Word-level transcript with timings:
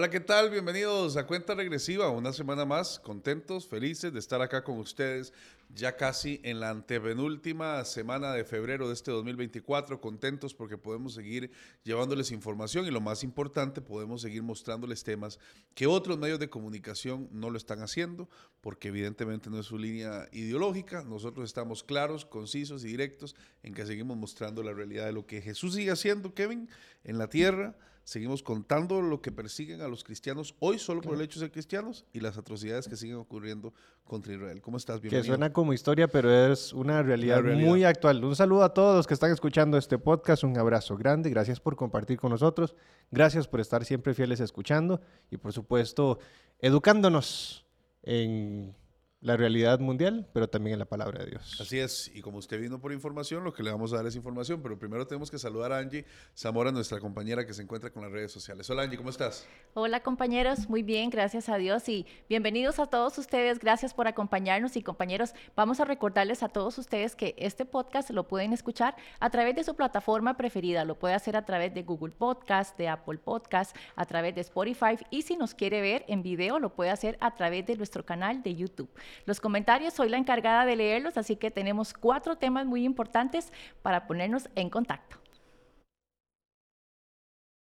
Hola, 0.00 0.08
¿qué 0.08 0.20
tal? 0.20 0.48
Bienvenidos 0.48 1.18
a 1.18 1.26
Cuenta 1.26 1.54
Regresiva, 1.54 2.08
una 2.08 2.32
semana 2.32 2.64
más, 2.64 2.98
contentos, 2.98 3.68
felices 3.68 4.10
de 4.10 4.18
estar 4.18 4.40
acá 4.40 4.64
con 4.64 4.78
ustedes, 4.78 5.34
ya 5.74 5.94
casi 5.94 6.40
en 6.42 6.58
la 6.58 6.70
antepenúltima 6.70 7.84
semana 7.84 8.32
de 8.32 8.44
febrero 8.44 8.88
de 8.88 8.94
este 8.94 9.10
2024, 9.10 10.00
contentos 10.00 10.54
porque 10.54 10.78
podemos 10.78 11.12
seguir 11.12 11.50
llevándoles 11.84 12.30
información 12.30 12.86
y 12.86 12.90
lo 12.90 13.02
más 13.02 13.22
importante, 13.22 13.82
podemos 13.82 14.22
seguir 14.22 14.42
mostrándoles 14.42 15.04
temas 15.04 15.38
que 15.74 15.86
otros 15.86 16.16
medios 16.16 16.38
de 16.38 16.48
comunicación 16.48 17.28
no 17.30 17.50
lo 17.50 17.58
están 17.58 17.82
haciendo, 17.82 18.26
porque 18.62 18.88
evidentemente 18.88 19.50
no 19.50 19.60
es 19.60 19.66
su 19.66 19.76
línea 19.76 20.30
ideológica, 20.32 21.04
nosotros 21.04 21.44
estamos 21.44 21.84
claros, 21.84 22.24
concisos 22.24 22.86
y 22.86 22.88
directos 22.88 23.36
en 23.62 23.74
que 23.74 23.84
seguimos 23.84 24.16
mostrando 24.16 24.62
la 24.62 24.72
realidad 24.72 25.04
de 25.04 25.12
lo 25.12 25.26
que 25.26 25.42
Jesús 25.42 25.74
sigue 25.74 25.90
haciendo, 25.90 26.32
Kevin, 26.32 26.70
en 27.04 27.18
la 27.18 27.28
tierra 27.28 27.76
Seguimos 28.10 28.42
contando 28.42 29.02
lo 29.02 29.22
que 29.22 29.30
persiguen 29.30 29.82
a 29.82 29.86
los 29.86 30.02
cristianos 30.02 30.56
hoy 30.58 30.80
solo 30.80 31.00
por 31.00 31.14
el 31.14 31.20
hecho 31.20 31.38
de 31.38 31.46
ser 31.46 31.52
cristianos 31.52 32.04
y 32.12 32.18
las 32.18 32.36
atrocidades 32.36 32.88
que 32.88 32.96
siguen 32.96 33.18
ocurriendo 33.18 33.72
contra 34.02 34.34
Israel. 34.34 34.60
¿Cómo 34.60 34.78
estás? 34.78 35.00
Bienvenido. 35.00 35.22
Que 35.22 35.28
suena 35.28 35.52
como 35.52 35.72
historia, 35.72 36.08
pero 36.08 36.28
es 36.52 36.72
una 36.72 37.04
realidad, 37.04 37.40
muy 37.40 37.84
actual. 37.84 38.24
Un 38.24 38.34
saludo 38.34 38.64
a 38.64 38.74
todos 38.74 38.96
los 38.96 39.06
que 39.06 39.14
están 39.14 39.30
escuchando 39.30 39.78
este 39.78 39.96
podcast. 39.96 40.42
Un 40.42 40.58
abrazo 40.58 40.96
grande. 40.96 41.30
Gracias 41.30 41.60
por 41.60 41.76
compartir 41.76 42.18
con 42.18 42.32
nosotros. 42.32 42.74
Gracias 43.12 43.46
por 43.46 43.60
estar 43.60 43.84
siempre 43.84 44.12
fieles 44.12 44.40
escuchando 44.40 45.00
y, 45.30 45.36
por 45.36 45.52
supuesto, 45.52 46.18
educándonos 46.58 47.64
en 48.02 48.74
la 49.20 49.36
realidad 49.36 49.80
mundial, 49.80 50.26
pero 50.32 50.48
también 50.48 50.74
en 50.74 50.78
la 50.78 50.86
palabra 50.86 51.22
de 51.22 51.30
Dios. 51.32 51.60
Así 51.60 51.78
es, 51.78 52.10
y 52.14 52.22
como 52.22 52.38
usted 52.38 52.58
vino 52.58 52.80
por 52.80 52.90
información, 52.90 53.44
lo 53.44 53.52
que 53.52 53.62
le 53.62 53.70
vamos 53.70 53.92
a 53.92 53.96
dar 53.96 54.06
es 54.06 54.16
información, 54.16 54.62
pero 54.62 54.78
primero 54.78 55.06
tenemos 55.06 55.30
que 55.30 55.38
saludar 55.38 55.72
a 55.72 55.78
Angie 55.78 56.06
Zamora, 56.34 56.72
nuestra 56.72 57.00
compañera 57.00 57.46
que 57.46 57.52
se 57.52 57.60
encuentra 57.60 57.90
con 57.90 58.02
las 58.02 58.10
redes 58.10 58.32
sociales. 58.32 58.68
Hola 58.70 58.82
Angie, 58.82 58.96
¿cómo 58.96 59.10
estás? 59.10 59.46
Hola 59.74 60.00
compañeros, 60.00 60.70
muy 60.70 60.82
bien, 60.82 61.10
gracias 61.10 61.50
a 61.50 61.58
Dios 61.58 61.86
y 61.90 62.06
bienvenidos 62.30 62.78
a 62.78 62.86
todos 62.86 63.18
ustedes, 63.18 63.58
gracias 63.58 63.92
por 63.92 64.08
acompañarnos 64.08 64.76
y 64.76 64.82
compañeros, 64.82 65.34
vamos 65.54 65.80
a 65.80 65.84
recordarles 65.84 66.42
a 66.42 66.48
todos 66.48 66.78
ustedes 66.78 67.14
que 67.14 67.34
este 67.36 67.66
podcast 67.66 68.08
lo 68.10 68.26
pueden 68.26 68.54
escuchar 68.54 68.96
a 69.18 69.28
través 69.28 69.54
de 69.54 69.64
su 69.64 69.74
plataforma 69.76 70.38
preferida, 70.38 70.86
lo 70.86 70.98
puede 70.98 71.12
hacer 71.12 71.36
a 71.36 71.44
través 71.44 71.74
de 71.74 71.82
Google 71.82 72.12
Podcast, 72.12 72.76
de 72.78 72.88
Apple 72.88 73.18
Podcast, 73.18 73.76
a 73.96 74.06
través 74.06 74.34
de 74.34 74.40
Spotify 74.40 74.96
y 75.10 75.22
si 75.22 75.36
nos 75.36 75.54
quiere 75.54 75.82
ver 75.82 76.06
en 76.08 76.22
video 76.22 76.58
lo 76.58 76.74
puede 76.74 76.88
hacer 76.88 77.18
a 77.20 77.34
través 77.34 77.66
de 77.66 77.76
nuestro 77.76 78.06
canal 78.06 78.42
de 78.42 78.54
YouTube. 78.54 78.88
Los 79.26 79.40
comentarios 79.40 79.94
soy 79.94 80.08
la 80.08 80.16
encargada 80.16 80.66
de 80.66 80.76
leerlos, 80.76 81.16
así 81.16 81.36
que 81.36 81.50
tenemos 81.50 81.92
cuatro 81.92 82.36
temas 82.36 82.66
muy 82.66 82.84
importantes 82.84 83.52
para 83.82 84.06
ponernos 84.06 84.48
en 84.54 84.70
contacto. 84.70 85.19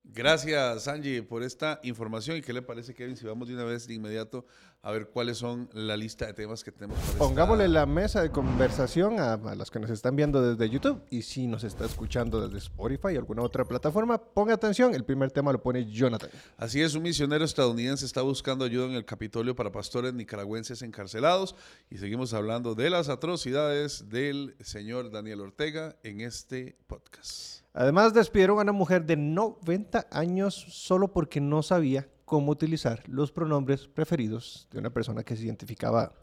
Gracias, 0.05 0.89
Angie, 0.89 1.23
por 1.23 1.43
esta 1.43 1.81
información. 1.85 2.37
¿Y 2.37 2.43
qué 2.43 2.53
le 2.53 2.61
parece, 2.61 2.93
Kevin, 2.93 3.17
si 3.17 3.25
vamos 3.25 3.49
de 3.49 3.55
una 3.55 3.65
vez 3.65 3.87
de 3.87 3.95
inmediato 3.95 4.45
a 4.83 4.91
ver 4.91 5.09
cuáles 5.09 5.39
son 5.39 5.71
la 5.73 5.97
lista 5.97 6.27
de 6.27 6.35
temas 6.35 6.65
que 6.65 6.73
tenemos? 6.73 6.99
Pongámosle 7.17 7.69
la 7.69 7.87
mesa 7.87 8.21
de 8.21 8.31
conversación 8.31 9.21
a, 9.21 9.35
a, 9.35 9.55
los 9.55 9.71
que 9.71 9.79
nos 9.79 9.91
están 9.91 10.17
viendo 10.17 10.43
desde 10.43 10.69
YouTube 10.69 11.03
y 11.09 11.23
si 11.23 11.47
nos 11.47 11.63
está 11.63 11.87
escuchando 11.87 12.47
desde 12.47 12.59
Spotify 12.59 13.17
o 13.17 13.21
alguna 13.21 13.43
otra 13.43 13.65
plataforma, 13.65 14.19
ponga 14.19 14.55
atención. 14.55 14.93
El 14.95 15.05
primer 15.05 15.31
tema 15.31 15.53
lo 15.53 15.63
pone 15.63 15.89
Jonathan. 15.91 16.31
Así 16.59 16.83
es, 16.83 16.95
un 16.95 17.05
misionero 17.05 17.45
estadounidense 17.45 18.05
está 18.05 18.23
buscando 18.23 18.65
ayuda 18.65 18.87
en 18.87 18.95
el 18.95 19.05
Capitolio 19.05 19.55
para 19.55 19.71
pastores 19.71 20.13
nicaragüenses 20.15 20.83
encarcelados 20.83 21.55
y 21.91 21.99
seguimos 21.99 22.35
hablando 22.35 22.75
de 22.75 22.91
las 22.91 23.09
atrocidades 23.09 24.09
del 24.09 24.57
señor 24.61 25.11
Daniel 25.13 25.41
Ortega 25.41 25.97
en 26.03 26.21
este 26.21 26.77
podcast. 26.89 27.62
Además, 27.75 28.13
despidieron 28.13 28.59
a 28.59 28.63
una 28.63 28.73
mujer 28.73 29.05
de 29.07 29.17
90 29.17 30.09
años 30.11 30.55
solo 30.55 31.13
porque 31.13 31.41
no 31.41 31.63
sabía 31.63 32.09
cómo 32.25 32.53
utilizar 32.53 33.03
los 33.09 33.33
pronombres 33.33 33.89
preferidos 33.89 34.69
de 34.71 34.79
una 34.79 34.91
persona 34.91 35.23
que 35.23 35.37
se 35.37 35.45
identificaba 35.45 36.15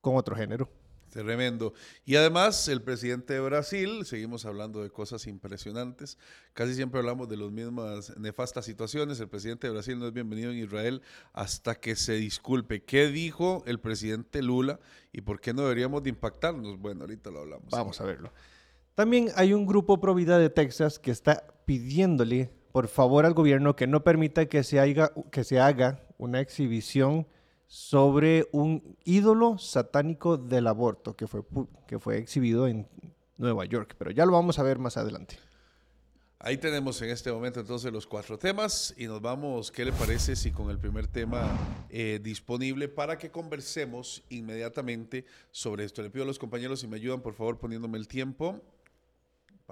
con 0.00 0.16
otro 0.16 0.36
género. 0.36 0.68
Tremendo. 1.12 1.74
Y 2.06 2.16
además, 2.16 2.66
el 2.68 2.80
presidente 2.80 3.34
de 3.34 3.40
Brasil, 3.40 4.06
seguimos 4.06 4.46
hablando 4.46 4.82
de 4.82 4.88
cosas 4.88 5.26
impresionantes, 5.26 6.16
casi 6.54 6.74
siempre 6.74 7.00
hablamos 7.00 7.28
de 7.28 7.36
las 7.36 7.50
mismas 7.50 8.16
nefastas 8.16 8.64
situaciones. 8.64 9.20
El 9.20 9.28
presidente 9.28 9.66
de 9.66 9.74
Brasil 9.74 9.98
no 9.98 10.06
es 10.06 10.14
bienvenido 10.14 10.50
en 10.50 10.56
Israel 10.56 11.02
hasta 11.34 11.74
que 11.74 11.96
se 11.96 12.14
disculpe. 12.14 12.82
¿Qué 12.82 13.08
dijo 13.08 13.62
el 13.66 13.78
presidente 13.78 14.40
Lula 14.40 14.80
y 15.12 15.20
por 15.20 15.38
qué 15.40 15.52
no 15.52 15.62
deberíamos 15.62 16.02
de 16.02 16.08
impactarnos? 16.10 16.78
Bueno, 16.78 17.02
ahorita 17.02 17.30
lo 17.30 17.40
hablamos. 17.40 17.68
Vamos 17.70 18.00
a 18.00 18.04
verlo. 18.04 18.32
También 18.94 19.30
hay 19.36 19.54
un 19.54 19.64
grupo 19.64 20.00
pro 20.00 20.14
vida 20.14 20.38
de 20.38 20.50
Texas 20.50 20.98
que 20.98 21.10
está 21.10 21.46
pidiéndole, 21.64 22.50
por 22.72 22.88
favor, 22.88 23.24
al 23.24 23.32
gobierno 23.32 23.74
que 23.74 23.86
no 23.86 24.04
permita 24.04 24.46
que 24.46 24.62
se 24.62 24.80
haga, 24.80 25.12
que 25.30 25.44
se 25.44 25.60
haga 25.60 26.06
una 26.18 26.40
exhibición 26.40 27.26
sobre 27.66 28.48
un 28.52 28.98
ídolo 29.04 29.56
satánico 29.56 30.36
del 30.36 30.66
aborto 30.66 31.16
que 31.16 31.26
fue, 31.26 31.42
que 31.86 31.98
fue 31.98 32.18
exhibido 32.18 32.68
en 32.68 32.86
Nueva 33.38 33.64
York. 33.64 33.94
Pero 33.96 34.10
ya 34.10 34.26
lo 34.26 34.32
vamos 34.32 34.58
a 34.58 34.62
ver 34.62 34.78
más 34.78 34.98
adelante. 34.98 35.38
Ahí 36.38 36.58
tenemos 36.58 37.00
en 37.00 37.08
este 37.08 37.32
momento 37.32 37.60
entonces 37.60 37.90
los 37.92 38.06
cuatro 38.06 38.36
temas 38.36 38.92
y 38.98 39.06
nos 39.06 39.22
vamos, 39.22 39.70
¿qué 39.70 39.86
le 39.86 39.92
parece 39.92 40.36
si 40.36 40.50
con 40.50 40.68
el 40.70 40.78
primer 40.78 41.06
tema 41.06 41.56
eh, 41.88 42.20
disponible 42.22 42.88
para 42.88 43.16
que 43.16 43.30
conversemos 43.30 44.22
inmediatamente 44.28 45.24
sobre 45.50 45.84
esto? 45.84 46.02
Le 46.02 46.10
pido 46.10 46.24
a 46.24 46.26
los 46.26 46.40
compañeros 46.40 46.80
si 46.80 46.88
me 46.88 46.96
ayudan 46.96 47.22
por 47.22 47.34
favor 47.34 47.58
poniéndome 47.58 47.96
el 47.96 48.08
tiempo 48.08 48.60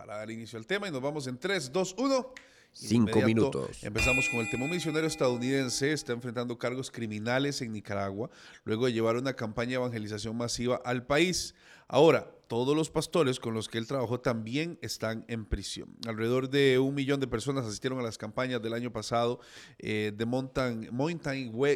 para 0.00 0.16
dar 0.16 0.30
inicio 0.30 0.58
al 0.58 0.66
tema 0.66 0.88
y 0.88 0.90
nos 0.90 1.02
vamos 1.02 1.26
en 1.26 1.36
3, 1.36 1.72
2, 1.72 1.94
1. 1.98 2.32
Cinco 2.72 3.20
minutos. 3.20 3.84
Empezamos 3.84 4.28
con 4.30 4.40
el 4.40 4.48
tema. 4.48 4.64
Un 4.64 4.70
misionero 4.70 5.06
estadounidense 5.06 5.92
está 5.92 6.14
enfrentando 6.14 6.56
cargos 6.56 6.90
criminales 6.90 7.60
en 7.60 7.72
Nicaragua 7.72 8.30
luego 8.64 8.86
de 8.86 8.94
llevar 8.94 9.16
una 9.16 9.34
campaña 9.34 9.70
de 9.70 9.74
evangelización 9.74 10.38
masiva 10.38 10.80
al 10.84 11.04
país. 11.04 11.54
Ahora, 11.92 12.30
todos 12.50 12.76
los 12.76 12.90
pastores 12.90 13.38
con 13.38 13.54
los 13.54 13.68
que 13.68 13.78
él 13.78 13.86
trabajó 13.86 14.18
también 14.18 14.76
están 14.82 15.24
en 15.28 15.44
prisión. 15.44 15.88
Alrededor 16.04 16.50
de 16.50 16.80
un 16.80 16.96
millón 16.96 17.20
de 17.20 17.28
personas 17.28 17.64
asistieron 17.64 18.00
a 18.00 18.02
las 18.02 18.18
campañas 18.18 18.60
del 18.60 18.72
año 18.72 18.92
pasado 18.92 19.38
eh, 19.78 20.12
de 20.16 20.26
Mountain, 20.26 20.90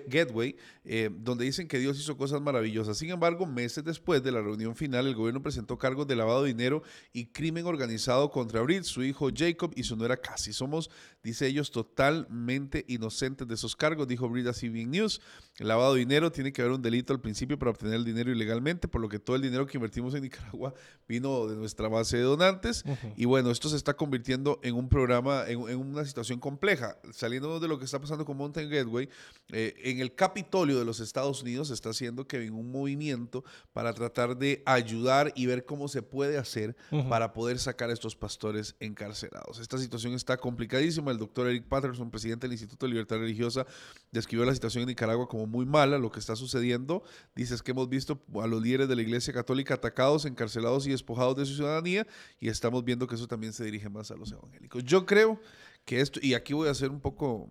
Gateway, 0.08 0.56
eh, 0.84 1.10
donde 1.16 1.44
dicen 1.44 1.68
que 1.68 1.78
Dios 1.78 1.96
hizo 2.00 2.16
cosas 2.16 2.40
maravillosas. 2.40 2.98
Sin 2.98 3.10
embargo, 3.10 3.46
meses 3.46 3.84
después 3.84 4.20
de 4.24 4.32
la 4.32 4.42
reunión 4.42 4.74
final, 4.74 5.06
el 5.06 5.14
gobierno 5.14 5.40
presentó 5.40 5.78
cargos 5.78 6.08
de 6.08 6.16
lavado 6.16 6.42
de 6.42 6.48
dinero 6.48 6.82
y 7.12 7.26
crimen 7.26 7.66
organizado 7.66 8.32
contra 8.32 8.60
Britt, 8.62 8.82
su 8.82 9.04
hijo 9.04 9.28
Jacob 9.32 9.70
y 9.76 9.84
su 9.84 9.94
nuera 9.94 10.16
Cassie. 10.16 10.52
Somos, 10.52 10.90
dice 11.22 11.46
ellos, 11.46 11.70
totalmente 11.70 12.84
inocentes 12.88 13.46
de 13.46 13.54
esos 13.54 13.76
cargos, 13.76 14.08
dijo 14.08 14.28
Britt 14.28 14.48
a 14.48 14.52
CBN 14.52 14.90
News. 14.90 15.20
El 15.56 15.68
lavado 15.68 15.94
de 15.94 16.00
dinero 16.00 16.32
tiene 16.32 16.52
que 16.52 16.62
haber 16.62 16.74
un 16.74 16.82
delito 16.82 17.12
al 17.12 17.20
principio 17.20 17.56
para 17.60 17.70
obtener 17.70 17.94
el 17.94 18.04
dinero 18.04 18.32
ilegalmente, 18.32 18.88
por 18.88 19.00
lo 19.00 19.08
que 19.08 19.20
todo 19.20 19.36
el 19.36 19.42
dinero 19.42 19.68
que 19.68 19.76
invertimos 19.76 20.03
en 20.12 20.22
Nicaragua 20.22 20.74
vino 21.08 21.46
de 21.46 21.56
nuestra 21.56 21.88
base 21.88 22.16
de 22.16 22.22
donantes. 22.22 22.84
Y 23.16 23.24
bueno, 23.24 23.50
esto 23.50 23.68
se 23.68 23.76
está 23.76 23.94
convirtiendo 23.94 24.58
en 24.62 24.74
un 24.74 24.88
programa, 24.88 25.44
en, 25.46 25.58
una 25.58 26.04
situación 26.04 26.40
compleja. 26.40 26.98
Saliendo 27.12 27.60
de 27.60 27.68
lo 27.68 27.78
que 27.78 27.84
está 27.84 28.00
pasando 28.00 28.24
con 28.24 28.36
Mountain 28.36 28.70
Gateway, 28.70 29.08
eh, 29.50 29.74
en 29.78 30.00
el 30.00 30.14
Capitolio 30.14 30.78
de 30.78 30.84
los 30.84 31.00
Estados 31.00 31.42
Unidos 31.42 31.68
se 31.68 31.74
está 31.74 31.90
haciendo 31.90 32.26
que 32.26 32.50
un 32.50 32.70
movimiento 32.70 33.44
para 33.72 33.92
tratar 33.92 34.36
de 34.36 34.62
ayudar 34.66 35.32
y 35.34 35.46
ver 35.46 35.64
cómo 35.64 35.88
se 35.88 36.02
puede 36.02 36.38
hacer 36.38 36.76
para 37.08 37.32
poder 37.32 37.58
sacar 37.58 37.90
a 37.90 37.92
estos 37.92 38.16
pastores 38.16 38.76
encarcelados. 38.80 39.58
Esta 39.58 39.78
situación 39.78 40.14
está 40.14 40.36
complicadísima. 40.36 41.10
El 41.10 41.18
doctor 41.18 41.48
Eric 41.48 41.64
Patterson, 41.64 42.10
presidente 42.10 42.46
del 42.46 42.52
Instituto 42.52 42.86
de 42.86 42.90
Libertad 42.90 43.18
Religiosa, 43.18 43.66
describió 44.10 44.44
la 44.44 44.54
situación 44.54 44.82
en 44.82 44.88
Nicaragua 44.88 45.28
como 45.28 45.46
muy 45.46 45.66
mala. 45.66 45.98
Lo 45.98 46.10
que 46.10 46.20
está 46.20 46.36
sucediendo, 46.36 47.02
dice, 47.34 47.54
es 47.54 47.62
que 47.62 47.72
hemos 47.72 47.88
visto 47.88 48.22
a 48.42 48.46
los 48.46 48.62
líderes 48.62 48.88
de 48.88 48.96
la 48.96 49.02
Iglesia 49.02 49.32
Católica 49.32 49.80
encarcelados 50.24 50.86
y 50.86 50.90
despojados 50.90 51.36
de 51.36 51.46
su 51.46 51.54
ciudadanía 51.54 52.06
y 52.40 52.48
estamos 52.48 52.84
viendo 52.84 53.06
que 53.06 53.14
eso 53.14 53.26
también 53.26 53.52
se 53.52 53.64
dirige 53.64 53.88
más 53.88 54.10
a 54.10 54.16
los 54.16 54.32
evangélicos. 54.32 54.84
Yo 54.84 55.06
creo 55.06 55.40
que 55.84 56.00
esto, 56.00 56.20
y 56.22 56.34
aquí 56.34 56.52
voy 56.52 56.68
a 56.68 56.72
hacer 56.72 56.90
un 56.90 57.00
poco, 57.00 57.48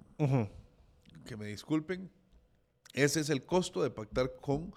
que 1.26 1.38
me 1.38 1.48
disculpen, 1.48 2.10
ese 2.94 3.20
es 3.20 3.30
el 3.30 3.44
costo 3.46 3.82
de 3.82 3.90
pactar 3.90 4.36
con 4.42 4.74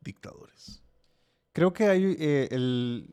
dictadores. 0.00 0.82
Creo 1.52 1.72
que 1.72 1.86
hay 1.86 2.16
eh, 2.18 2.48
el, 2.50 3.12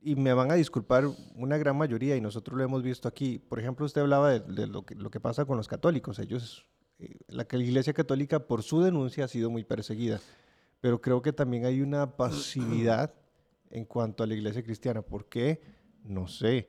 y 0.00 0.16
me 0.16 0.34
van 0.34 0.50
a 0.50 0.54
disculpar 0.54 1.04
una 1.34 1.56
gran 1.56 1.76
mayoría, 1.76 2.16
y 2.16 2.20
nosotros 2.20 2.58
lo 2.58 2.64
hemos 2.64 2.82
visto 2.82 3.08
aquí. 3.08 3.38
Por 3.38 3.58
ejemplo, 3.58 3.86
usted 3.86 4.02
hablaba 4.02 4.38
de, 4.38 4.66
lo, 4.66 4.84
que, 4.84 4.94
lo, 4.94 5.10
que, 5.10 5.20
pasa 5.20 5.46
con 5.46 5.56
los 5.56 5.66
católicos. 5.66 6.18
Ellos, 6.18 6.66
eh, 6.98 7.16
la, 7.28 7.46
la 7.50 7.58
Iglesia 7.58 7.94
Católica, 7.94 8.40
por 8.40 8.62
su 8.62 8.82
denuncia, 8.82 9.24
ha 9.24 9.28
sido 9.28 9.50
muy 9.50 9.64
perseguida. 9.64 10.20
Pero 10.84 11.00
creo 11.00 11.22
que 11.22 11.32
también 11.32 11.64
hay 11.64 11.80
una 11.80 12.14
pasividad 12.14 13.14
en 13.70 13.86
cuanto 13.86 14.22
a 14.22 14.26
la 14.26 14.34
iglesia 14.34 14.62
cristiana. 14.62 15.00
¿Por 15.00 15.30
qué? 15.30 15.62
No 16.04 16.28
sé. 16.28 16.68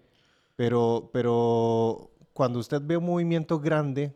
Pero, 0.55 1.09
pero 1.11 2.11
cuando 2.31 2.59
usted 2.59 2.81
ve 2.81 2.95
un 2.95 3.07
movimiento 3.07 3.59
grande 3.59 4.15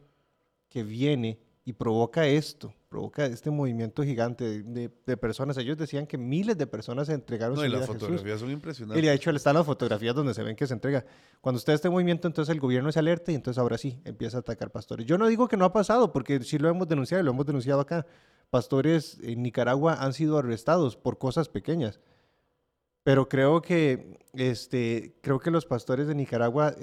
que 0.69 0.83
viene 0.83 1.37
y 1.65 1.73
provoca 1.73 2.25
esto, 2.25 2.73
provoca 2.87 3.25
este 3.25 3.51
movimiento 3.51 4.01
gigante 4.01 4.63
de, 4.63 5.17
personas. 5.17 5.57
Ellos 5.57 5.77
decían 5.77 6.07
que 6.07 6.17
miles 6.17 6.57
de 6.57 6.65
personas 6.65 7.07
se 7.07 7.13
entregaron. 7.13 7.55
No, 7.55 7.65
y 7.65 7.69
las 7.69 7.85
fotografías 7.85 8.39
son 8.39 8.51
impresionantes. 8.51 9.03
Y 9.03 9.05
de 9.05 9.13
hecho 9.13 9.31
están 9.31 9.55
las 9.55 9.65
fotografías 9.65 10.15
donde 10.15 10.33
se 10.33 10.43
ven 10.43 10.55
que 10.55 10.65
se 10.65 10.75
entrega. 10.75 11.05
Cuando 11.41 11.57
usted 11.57 11.73
este 11.73 11.89
movimiento, 11.89 12.25
entonces 12.25 12.53
el 12.53 12.61
gobierno 12.61 12.89
se 12.93 12.99
alerta 12.99 13.33
y 13.33 13.35
entonces 13.35 13.59
ahora 13.59 13.77
sí 13.77 13.99
empieza 14.05 14.37
a 14.37 14.39
atacar 14.39 14.71
pastores. 14.71 15.05
Yo 15.05 15.17
no 15.17 15.27
digo 15.27 15.49
que 15.49 15.57
no 15.57 15.65
ha 15.65 15.73
pasado, 15.73 16.13
porque 16.13 16.41
sí 16.41 16.57
lo 16.57 16.69
hemos 16.69 16.87
denunciado 16.87 17.21
y 17.21 17.25
lo 17.25 17.31
hemos 17.31 17.45
denunciado 17.45 17.81
acá. 17.81 18.05
Pastores 18.49 19.19
en 19.21 19.43
Nicaragua 19.43 19.93
han 19.99 20.13
sido 20.13 20.37
arrestados 20.37 20.97
por 20.97 21.17
cosas 21.17 21.49
pequeñas. 21.49 21.99
Pero 23.03 23.29
creo 23.29 23.61
que, 23.61 24.19
este, 24.33 25.15
creo 25.21 25.39
que 25.39 25.51
los 25.51 25.65
pastores 25.65 26.07
de 26.07 26.15
Nicaragua 26.15 26.75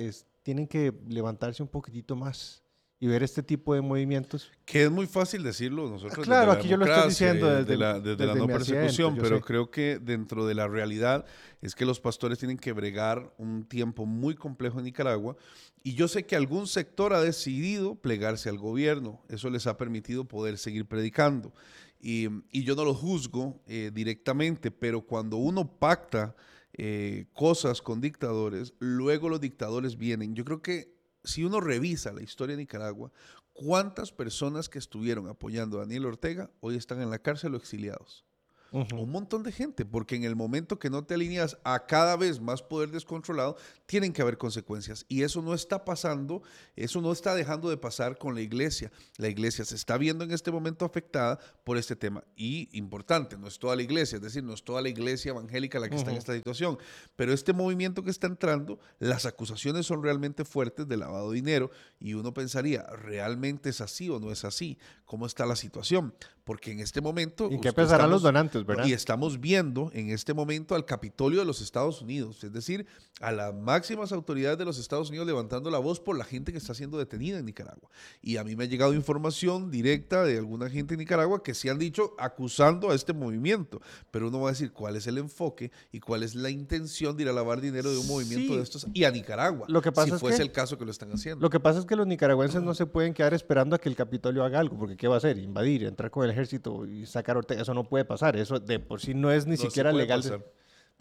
tienen 0.43 0.67
que 0.67 0.93
levantarse 1.09 1.63
un 1.63 1.69
poquitito 1.69 2.17
más 2.17 2.66
y 2.99 3.07
ver 3.09 3.23
este 3.23 3.43
tipo 3.43 3.75
de 3.75 3.83
movimientos. 3.83 4.51
Que 4.65 4.85
es 4.85 4.91
muy 4.91 5.07
fácil 5.07 5.43
decirlo 5.43 5.89
nosotros. 5.89 6.25
claro, 6.25 6.53
aquí 6.53 6.69
yo 6.69 6.77
lo 6.77 6.87
estoy 6.87 7.09
diciendo 7.11 7.47
desde, 7.49 7.77
la, 7.77 8.35
no 8.35 8.47
persecución, 8.47 9.19
pero 9.21 9.41
creo 9.41 9.71
que 9.71 9.99
dentro 9.99 10.47
de 10.47 10.55
la 10.55 10.67
realidad 10.67 11.27
es 11.61 11.75
que 11.75 11.85
los 11.85 12.01
pastores 12.01 12.39
tienen 12.39 12.57
que 12.57 12.73
bregar 12.73 13.35
un 13.37 13.67
tiempo 13.67 14.07
muy 14.07 14.35
complejo 14.35 14.79
en 14.79 14.87
Nicaragua 14.87 15.37
y 15.83 15.95
yo 15.95 16.09
sé 16.09 16.25
que 16.25 16.37
algún 16.37 16.67
sector 16.67 17.13
ha 17.13 17.21
decidido 17.21 17.97
plegarse 17.97 18.49
al 18.49 18.59
gobierno, 18.59 19.23
eso 19.29 19.51
les 19.51 19.67
ha 19.67 19.77
permitido 19.77 20.25
poder 20.25 20.57
seguir 20.57 20.87
predicando 20.87 21.53
y, 22.01 22.29
yo 22.53 22.77
no 22.77 22.85
lo 22.85 22.95
juzgo 22.95 23.61
eh, 23.67 23.91
directamente, 23.93 24.71
pero 24.71 25.03
cuando 25.03 25.37
uno 25.37 25.67
pacta 25.79 26.35
eh, 26.73 27.27
cosas 27.33 27.83
con 27.83 28.01
dictadores, 28.01 28.75
luego 28.79 29.29
los 29.29 29.41
dictadores 29.41 29.97
vienen. 29.97 30.35
Yo 30.35 30.45
creo 30.45 30.63
que 30.63 30.96
si 31.27 31.45
uno 31.45 31.61
revisa 31.61 32.13
la 32.13 32.23
historia 32.23 32.57
de 32.57 32.63
Nicaragua, 32.63 33.13
¿cuántas 33.53 34.13
personas 34.13 34.69
que 34.69 34.79
estuvieron 34.79 35.29
apoyando 35.29 35.79
a 35.79 35.81
Daniel 35.81 36.07
Ortega 36.07 36.51
hoy 36.61 36.77
están 36.77 37.03
en 37.03 37.11
la 37.11 37.19
cárcel 37.19 37.55
o 37.55 37.57
exiliados? 37.57 38.25
Un 38.73 39.11
montón 39.11 39.43
de 39.43 39.53
gente, 39.53 39.85
porque 39.85 40.17
en 40.17 40.25
el 40.25 40.37
momento 40.37 40.79
que 40.79 40.91
no 40.91 41.05
te 41.05 41.15
alineas 41.15 41.59
a 41.65 41.87
cada 41.87 42.17
vez 42.17 42.41
más 42.41 42.63
poder 42.63 42.91
descontrolado, 42.91 43.57
tienen 43.87 44.13
que 44.13 44.23
haber 44.23 44.39
consecuencias. 44.39 45.07
Y 45.09 45.23
eso 45.23 45.41
no 45.43 45.55
está 45.55 45.85
pasando, 45.85 46.43
eso 46.75 47.01
no 47.01 47.13
está 47.13 47.35
dejando 47.35 47.71
de 47.71 47.77
pasar 47.77 48.19
con 48.19 48.35
la 48.35 48.41
iglesia. 48.41 48.91
La 49.17 49.29
iglesia 49.29 49.65
se 49.65 49.77
está 49.77 49.97
viendo 49.97 50.25
en 50.25 50.33
este 50.33 50.51
momento 50.51 50.85
afectada 50.85 51.39
por 51.65 51.77
este 51.77 51.97
tema. 51.97 52.25
Y 52.37 52.69
importante, 52.77 53.39
no 53.39 53.47
es 53.47 53.59
toda 53.59 53.77
la 53.77 53.83
iglesia, 53.83 54.17
es 54.17 54.23
decir, 54.23 54.43
no 54.43 54.53
es 54.53 54.63
toda 54.63 54.83
la 54.83 54.89
iglesia 54.89 55.31
evangélica 55.31 55.79
la 55.79 55.89
que 55.89 55.97
está 55.97 56.11
en 56.11 56.17
esta 56.17 56.35
situación, 56.35 56.79
pero 57.17 57.33
este 57.33 57.53
movimiento 57.53 58.03
que 58.03 58.11
está 58.11 58.27
entrando, 58.27 58.79
las 58.99 59.27
acusaciones 59.27 59.87
son 59.87 60.03
realmente 60.03 60.45
fuertes 60.45 60.89
de 60.89 60.97
lavado 60.97 61.31
de 61.31 61.37
dinero 61.37 61.71
y 61.99 62.15
uno 62.15 62.35
pensaría, 62.35 62.83
¿realmente 62.85 63.71
es 63.71 63.81
así 63.81 64.09
o 64.11 64.19
no 64.19 64.31
es 64.31 64.45
así? 64.45 64.79
¿Cómo 65.05 65.27
está 65.27 65.47
la 65.47 65.57
situación? 65.57 66.15
Porque 66.45 66.73
en 66.73 66.81
este 66.81 67.01
momento... 67.01 67.49
¿Y 67.51 67.61
qué 67.61 67.73
pensarán 67.73 68.11
los 68.11 68.23
donantes, 68.23 68.56
verdad? 68.65 68.87
Y 68.87 68.93
estamos 68.93 69.41
viendo 69.41 69.91
en 69.93 70.11
este 70.11 70.35
momento 70.35 70.75
al 70.75 70.85
Capitolio 70.85 71.41
de 71.41 71.45
los 71.45 71.61
Estados 71.61 72.01
Unidos, 72.03 72.43
es 72.45 72.53
decir, 72.53 72.87
a 73.21 73.33
las 73.33 73.55
máximas 73.55 74.13
autoridades 74.13 74.59
de 74.59 74.65
los 74.65 74.79
Estados 74.79 75.09
Unidos 75.09 75.27
levantando 75.27 75.71
la 75.71 75.79
voz 75.79 76.01
por 76.01 76.17
la 76.17 76.25
gente 76.25 76.53
que 76.53 76.59
está 76.59 76.75
siendo 76.75 76.99
detenida 76.99 77.39
en 77.39 77.47
Nicaragua. 77.47 77.89
Y 78.21 78.37
a 78.37 78.45
mí 78.45 78.57
me 78.57 78.65
ha 78.65 78.67
llegado 78.67 78.95
información 78.95 79.71
directa 79.71 80.25
de 80.25 80.39
alguna 80.39 80.69
gente 80.69 80.95
en 80.95 81.01
Nicaragua 81.01 81.43
que 81.43 81.55
se 81.55 81.71
han 81.71 81.79
dicho 81.79 82.15
acusando 82.19 82.91
a 82.91 82.95
este 82.95 83.13
movimiento, 83.13 83.81
pero 84.11 84.29
uno 84.29 84.41
va 84.41 84.51
a 84.51 84.53
decir 84.53 84.73
cuál 84.73 84.97
es 84.97 85.07
el 85.07 85.19
enfoque 85.19 85.71
y 85.93 86.01
cuál 86.01 86.23
es 86.23 86.35
la 86.35 86.51
intención 86.51 87.17
de 87.17 87.25
ir 87.25 87.29
a 87.29 87.33
lavar 87.33 87.61
dinero 87.61 87.91
de 87.91 87.99
un 87.99 88.07
movimiento 88.07 88.57
de 88.57 88.63
estos 88.63 88.87
y 88.93 89.05
a 89.05 89.11
Nicaragua, 89.11 89.67
lo 89.69 89.83
que 89.83 89.93
pasa 89.93 90.15
si 90.15 90.21
fuese 90.21 90.43
el 90.43 90.53
caso 90.53 90.79
que 90.79 90.85
lo 90.85 90.91
están 90.91 91.13
haciendo. 91.13 91.43
Lo 91.43 91.51
que 91.51 91.61
pasa 91.61 91.79
es 91.79 91.87
que 91.87 91.97
los 91.97 92.07
nicaragüenses 92.07 92.63
no 92.63 92.75
se 92.75 92.87
pueden 92.87 93.15
quedar 93.15 93.35
esperando 93.35 93.77
a 93.77 93.79
que 93.79 93.89
el 93.89 93.97
Capitolio 93.97 94.45
haga 94.45 94.61
algo, 94.61 94.79
porque 94.79 94.97
¿qué 94.97 95.09
va 95.09 95.15
a 95.15 95.19
hacer? 95.19 95.39
Invadir, 95.39 95.85
entrar 95.85 96.11
con 96.11 96.25
el 96.25 96.31
ejército 96.31 96.87
y 96.87 97.07
sacar 97.07 97.37
Ortega, 97.37 97.63
eso 97.63 97.75
no 97.75 97.89
puede 97.89 98.05
pasar, 98.05 98.37
eso 98.47 98.61
de 98.61 98.79
por 98.79 99.01
sí 99.01 99.15
no 99.15 99.31
es 99.31 99.47
ni 99.47 99.57
siquiera 99.57 99.93
legal. 99.93 100.23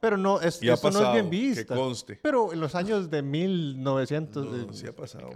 Pero 0.02 0.18
no, 0.18 0.42
es, 0.42 0.62
eso 0.62 0.92
no 0.92 1.02
es 1.02 1.14
bien 1.14 1.30
visto. 1.30 1.94
Pero 2.22 2.52
en 2.54 2.60
los 2.60 2.76
años 2.76 3.10
de 3.10 3.22
1900... 3.22 4.46
No, 4.46 4.74
sí 4.74 4.86
ha 4.88 4.96
pasado. 4.96 5.30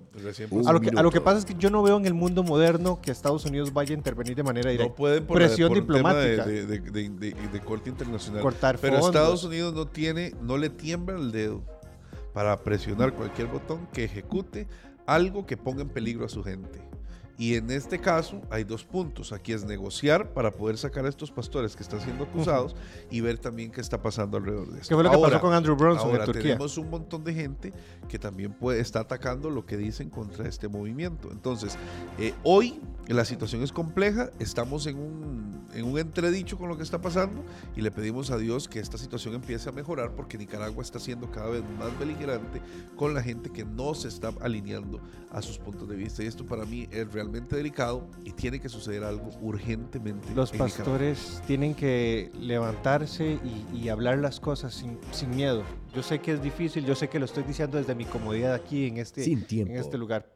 A 0.66 0.74
lo, 0.74 0.82
que, 0.82 0.90
a 0.90 1.02
lo, 1.02 1.12
que, 1.12 1.22
pasa 1.22 1.40
es 1.40 1.46
que 1.46 1.56
yo 1.56 1.70
no 1.70 1.82
veo 1.82 1.98
en 1.98 2.06
el 2.06 2.14
mundo 2.14 2.44
moderno 2.44 3.00
que 3.02 3.10
Estados 3.10 3.46
Unidos 3.46 3.74
vaya 3.74 3.96
a 3.96 3.98
intervenir 3.98 4.36
de 4.36 4.44
manera 4.44 4.70
directa. 4.70 4.90
No 4.90 4.96
pueden 4.96 5.26
por 5.26 5.38
Presión 5.38 5.70
por 5.70 5.78
diplomática. 5.78 6.46
de, 6.46 6.66
de, 6.68 7.62
corte 7.66 7.90
internacional. 7.90 8.42
Cortar 8.42 8.78
Pero 8.80 9.00
Estados 9.00 9.44
Unidos 9.44 9.74
no 9.74 9.88
tiene, 9.88 10.34
no 10.42 10.58
le 10.58 10.70
tiembla 10.70 11.18
el 11.18 11.32
dedo 11.32 11.64
para 12.34 12.56
presionar 12.62 13.14
cualquier 13.14 13.48
botón 13.48 13.88
que 13.92 14.04
ejecute 14.04 14.68
algo 15.08 15.46
que 15.46 15.58
ponga 15.58 15.82
en 15.82 15.90
peligro 15.90 16.26
a 16.26 16.30
su 16.30 16.44
gente. 16.44 16.89
Y 17.40 17.56
en 17.56 17.72
este 17.72 18.00
caso 18.00 18.42
hay 18.50 18.66
dos 18.66 18.84
puntos. 18.84 19.32
Aquí 19.32 19.54
es 19.54 19.64
negociar 19.64 20.34
para 20.34 20.52
poder 20.52 20.78
sacar 20.78 21.06
a 21.06 21.10
estos 21.10 21.32
pastores 21.32 21.74
que 21.74 21.84
están 21.84 22.02
siendo 22.02 22.26
acusados 22.26 22.76
y 23.10 23.22
ver 23.22 23.38
también 23.38 23.72
qué 23.72 23.80
está 23.80 24.02
pasando 24.02 24.36
alrededor 24.36 24.70
de 24.74 24.82
esto. 24.82 24.90
¿Qué 24.90 24.96
fue 24.96 25.06
lo 25.06 25.10
que 25.10 25.18
pasó 25.18 25.40
con 25.40 25.54
Andrew 25.54 25.78
Bronson 25.78 26.10
en 26.10 26.26
Turquía? 26.26 26.42
Tenemos 26.42 26.78
un 26.78 26.90
montón 26.90 27.24
de 27.24 27.34
gente 27.34 27.74
que 28.10 28.20
también 28.20 28.52
puede, 28.52 28.82
está 28.82 29.00
atacando 29.00 29.50
lo 29.50 29.66
que 29.66 29.78
dicen 29.78 30.10
contra 30.10 30.50
este 30.50 30.68
movimiento. 30.68 31.32
Entonces, 31.32 31.78
eh, 32.18 32.34
hoy 32.44 32.82
la 33.08 33.24
situación 33.24 33.64
es 33.64 33.72
compleja, 33.72 34.32
estamos 34.40 34.86
en 34.86 34.98
un, 34.98 35.66
en 35.74 35.86
un 35.86 35.98
entredicho 35.98 36.58
con 36.58 36.68
lo 36.68 36.76
que 36.76 36.84
está 36.84 37.00
pasando 37.00 37.46
y 37.74 37.80
le 37.80 37.90
pedimos 37.90 38.32
a 38.32 38.38
Dios 38.38 38.68
que 38.68 38.80
esta 38.80 38.98
situación 38.98 39.34
empiece 39.34 39.70
a 39.70 39.72
mejorar 39.72 40.14
porque 40.14 40.38
Nicaragua 40.38 40.84
está 40.84 41.00
siendo 41.00 41.32
cada 41.32 41.52
vez 41.52 41.64
más 41.80 41.98
beligerante 41.98 42.62
con 42.98 43.14
la 43.14 43.24
gente 43.24 43.50
que 43.50 43.64
no 43.64 43.94
se 43.94 44.10
está 44.10 44.34
alineando 44.42 45.00
a 45.32 45.42
sus 45.42 45.58
puntos 45.58 45.88
de 45.88 45.96
vista. 45.96 46.22
Y 46.22 46.28
esto 46.28 46.46
para 46.46 46.66
mí 46.66 46.90
es 46.92 47.10
realmente 47.14 47.29
delicado 47.32 48.08
y 48.24 48.32
tiene 48.32 48.60
que 48.60 48.70
suceder 48.70 49.04
algo 49.04 49.30
urgentemente. 49.42 50.34
Los 50.34 50.52
pastores 50.52 51.42
tienen 51.48 51.76
que 51.76 52.32
levantarse 52.40 53.40
y, 53.74 53.90
hablar 53.90 54.20
las 54.20 54.40
cosas 54.40 54.76
sin, 54.76 55.00
sin, 55.12 55.32
miedo. 55.32 55.64
Yo 55.96 56.04
sé 56.04 56.20
que 56.20 56.34
es 56.34 56.42
difícil, 56.44 56.86
yo 56.86 56.94
sé 56.94 57.10
que 57.10 57.18
lo 57.18 57.26
estoy 57.26 57.44
diciendo 57.44 57.80
desde 57.80 57.96
mi 57.96 58.06
comodidad 58.06 58.54
aquí 58.54 58.86
en 58.86 58.98
este, 58.98 59.24
en 59.24 59.72
este 59.72 59.98
lugar, 59.98 60.32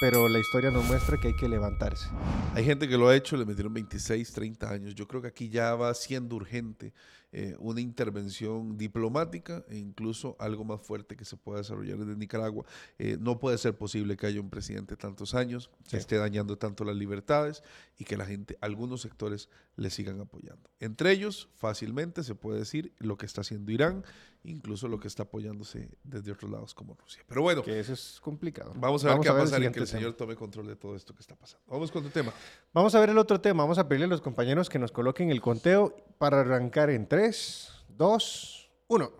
pero 0.00 0.28
la 0.28 0.38
historia 0.38 0.70
nos 0.70 0.84
muestra 0.84 1.16
que 1.20 1.28
hay 1.28 1.36
que 1.36 1.48
levantarse. 1.48 2.06
Hay 2.54 2.64
gente 2.64 2.86
que 2.86 2.98
lo 2.98 3.08
ha 3.08 3.16
hecho, 3.16 3.36
le 3.36 3.46
metieron 3.46 3.72
26, 3.72 4.30
30 4.30 4.70
años. 4.70 4.94
Yo 4.94 5.08
creo 5.08 5.22
que 5.22 5.28
aquí 5.28 5.48
ya 5.48 5.74
va 5.74 5.94
siendo 5.94 6.36
urgente 6.36 6.92
eh, 7.30 7.56
una 7.58 7.80
intervención 7.80 8.78
diplomática 8.78 9.64
e 9.68 9.76
incluso 9.76 10.36
algo 10.38 10.64
más 10.64 10.80
fuerte 10.80 11.16
que 11.16 11.24
se 11.24 11.36
pueda 11.36 11.58
desarrollar 11.58 11.98
desde 11.98 12.16
Nicaragua. 12.16 12.64
Eh, 12.98 13.18
no 13.20 13.38
puede 13.38 13.58
ser 13.58 13.76
posible 13.76 14.16
que 14.16 14.26
haya 14.26 14.40
un 14.40 14.48
presidente 14.48 14.96
tantos 14.96 15.34
años, 15.34 15.70
que 15.90 15.98
esté 15.98 16.16
dañando 16.16 16.56
tanto 16.56 16.84
las 16.84 16.96
libertades 16.96 17.62
y 17.98 18.04
que 18.04 18.16
la 18.16 18.24
gente, 18.24 18.56
algunos 18.60 19.02
sectores, 19.02 19.48
le 19.76 19.90
sigan 19.90 20.20
apoyando. 20.20 20.70
Entre 20.80 21.12
ellos, 21.12 21.48
fácilmente 21.54 22.22
se 22.22 22.34
puede 22.34 22.60
decir 22.60 22.94
lo 22.98 23.16
que 23.16 23.26
está 23.26 23.42
haciendo 23.42 23.70
Irán, 23.72 24.04
incluso 24.44 24.88
lo 24.88 24.98
que 24.98 25.08
está 25.08 25.24
apoyándose 25.24 25.90
desde 26.04 26.32
otros 26.32 26.50
lados 26.50 26.74
como 26.74 26.94
Rusia. 26.94 27.22
Pero 27.26 27.42
bueno, 27.42 27.62
que 27.62 27.78
eso 27.78 27.92
es 27.92 28.18
complicado. 28.20 28.72
Vamos 28.76 29.04
a 29.04 29.08
ver 29.08 29.20
qué 29.20 29.28
va 29.30 29.36
a 29.36 29.42
pasar 29.42 29.62
y 29.62 29.70
que 29.70 29.80
el 29.80 29.86
Señor 29.86 30.14
tome 30.14 30.36
control 30.36 30.66
de 30.66 30.76
todo 30.76 30.96
esto 30.96 31.14
que 31.14 31.20
está 31.20 31.36
pasando. 31.36 31.64
Vamos 31.68 31.90
con 31.90 32.02
tu 32.02 32.10
tema. 32.10 32.32
Vamos 32.72 32.94
a 32.94 33.00
ver 33.00 33.10
el 33.10 33.18
otro 33.18 33.40
tema. 33.40 33.62
Vamos 33.62 33.78
a 33.78 33.88
pedirle 33.88 34.06
a 34.06 34.08
los 34.08 34.20
compañeros 34.20 34.68
que 34.68 34.78
nos 34.78 34.92
coloquen 34.92 35.30
el 35.30 35.40
conteo 35.40 35.94
para 36.18 36.40
arrancar 36.40 36.90
en 36.90 37.06
3, 37.18 37.72
2, 37.98 38.70
1. 38.86 39.10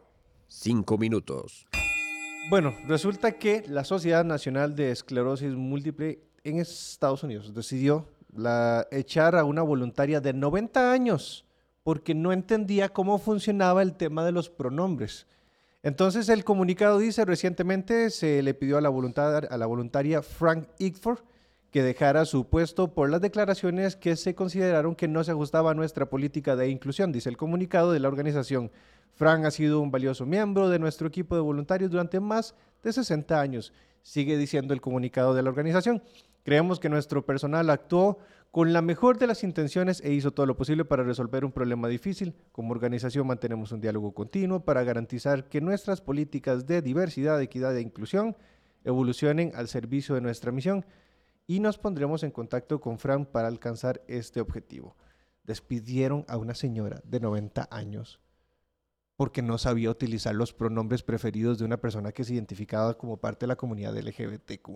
Cinco 0.46 0.96
minutos. 0.98 1.66
Bueno, 2.48 2.72
resulta 2.86 3.32
que 3.32 3.64
la 3.66 3.82
Sociedad 3.82 4.24
Nacional 4.24 4.76
de 4.76 4.92
Esclerosis 4.92 5.52
Múltiple 5.54 6.20
en 6.44 6.60
Estados 6.60 7.24
Unidos 7.24 7.52
decidió 7.52 8.06
la, 8.32 8.86
echar 8.92 9.34
a 9.34 9.42
una 9.42 9.62
voluntaria 9.62 10.20
de 10.20 10.32
90 10.32 10.92
años 10.92 11.44
porque 11.82 12.14
no 12.14 12.32
entendía 12.32 12.88
cómo 12.88 13.18
funcionaba 13.18 13.82
el 13.82 13.96
tema 13.96 14.24
de 14.24 14.30
los 14.30 14.48
pronombres. 14.48 15.26
Entonces 15.82 16.28
el 16.28 16.44
comunicado 16.44 16.98
dice, 16.98 17.24
recientemente 17.24 18.10
se 18.10 18.44
le 18.44 18.54
pidió 18.54 18.78
a 18.78 18.80
la, 18.80 18.90
a 18.90 19.58
la 19.58 19.66
voluntaria 19.66 20.22
Frank 20.22 20.68
Ickford 20.78 21.18
que 21.70 21.82
dejara 21.82 22.24
su 22.24 22.48
puesto 22.48 22.94
por 22.94 23.10
las 23.10 23.20
declaraciones 23.20 23.96
que 23.96 24.16
se 24.16 24.34
consideraron 24.34 24.94
que 24.94 25.08
no 25.08 25.22
se 25.22 25.32
ajustaba 25.32 25.72
a 25.72 25.74
nuestra 25.74 26.06
política 26.06 26.56
de 26.56 26.68
inclusión, 26.70 27.12
dice 27.12 27.28
el 27.28 27.36
comunicado 27.36 27.92
de 27.92 28.00
la 28.00 28.08
organización. 28.08 28.70
Frank 29.14 29.44
ha 29.44 29.50
sido 29.50 29.80
un 29.80 29.90
valioso 29.90 30.24
miembro 30.24 30.68
de 30.68 30.78
nuestro 30.78 31.08
equipo 31.08 31.34
de 31.34 31.42
voluntarios 31.42 31.90
durante 31.90 32.20
más 32.20 32.54
de 32.82 32.92
60 32.92 33.40
años, 33.40 33.72
sigue 34.02 34.38
diciendo 34.38 34.72
el 34.72 34.80
comunicado 34.80 35.34
de 35.34 35.42
la 35.42 35.50
organización. 35.50 36.02
Creemos 36.44 36.80
que 36.80 36.88
nuestro 36.88 37.26
personal 37.26 37.68
actuó 37.68 38.18
con 38.50 38.72
la 38.72 38.80
mejor 38.80 39.18
de 39.18 39.26
las 39.26 39.44
intenciones 39.44 40.00
e 40.02 40.12
hizo 40.12 40.30
todo 40.30 40.46
lo 40.46 40.56
posible 40.56 40.84
para 40.84 41.02
resolver 41.02 41.44
un 41.44 41.52
problema 41.52 41.88
difícil. 41.88 42.34
Como 42.52 42.72
organización 42.72 43.26
mantenemos 43.26 43.72
un 43.72 43.80
diálogo 43.80 44.12
continuo 44.12 44.60
para 44.60 44.82
garantizar 44.84 45.48
que 45.48 45.60
nuestras 45.60 46.00
políticas 46.00 46.66
de 46.66 46.80
diversidad, 46.80 47.42
equidad 47.42 47.76
e 47.76 47.82
inclusión 47.82 48.36
evolucionen 48.84 49.52
al 49.54 49.68
servicio 49.68 50.14
de 50.14 50.22
nuestra 50.22 50.52
misión 50.52 50.86
y 51.48 51.60
nos 51.60 51.78
pondremos 51.78 52.22
en 52.22 52.30
contacto 52.30 52.80
con 52.80 52.98
Fran 52.98 53.24
para 53.24 53.48
alcanzar 53.48 54.02
este 54.06 54.40
objetivo. 54.40 54.94
Despidieron 55.44 56.26
a 56.28 56.36
una 56.36 56.54
señora 56.54 57.00
de 57.04 57.20
90 57.20 57.66
años 57.70 58.20
porque 59.16 59.40
no 59.42 59.56
sabía 59.56 59.90
utilizar 59.90 60.34
los 60.34 60.52
pronombres 60.52 61.02
preferidos 61.02 61.58
de 61.58 61.64
una 61.64 61.78
persona 61.78 62.12
que 62.12 62.22
se 62.22 62.34
identificaba 62.34 62.98
como 62.98 63.16
parte 63.16 63.46
de 63.46 63.48
la 63.48 63.56
comunidad 63.56 63.96
LGBTQ. 63.96 64.68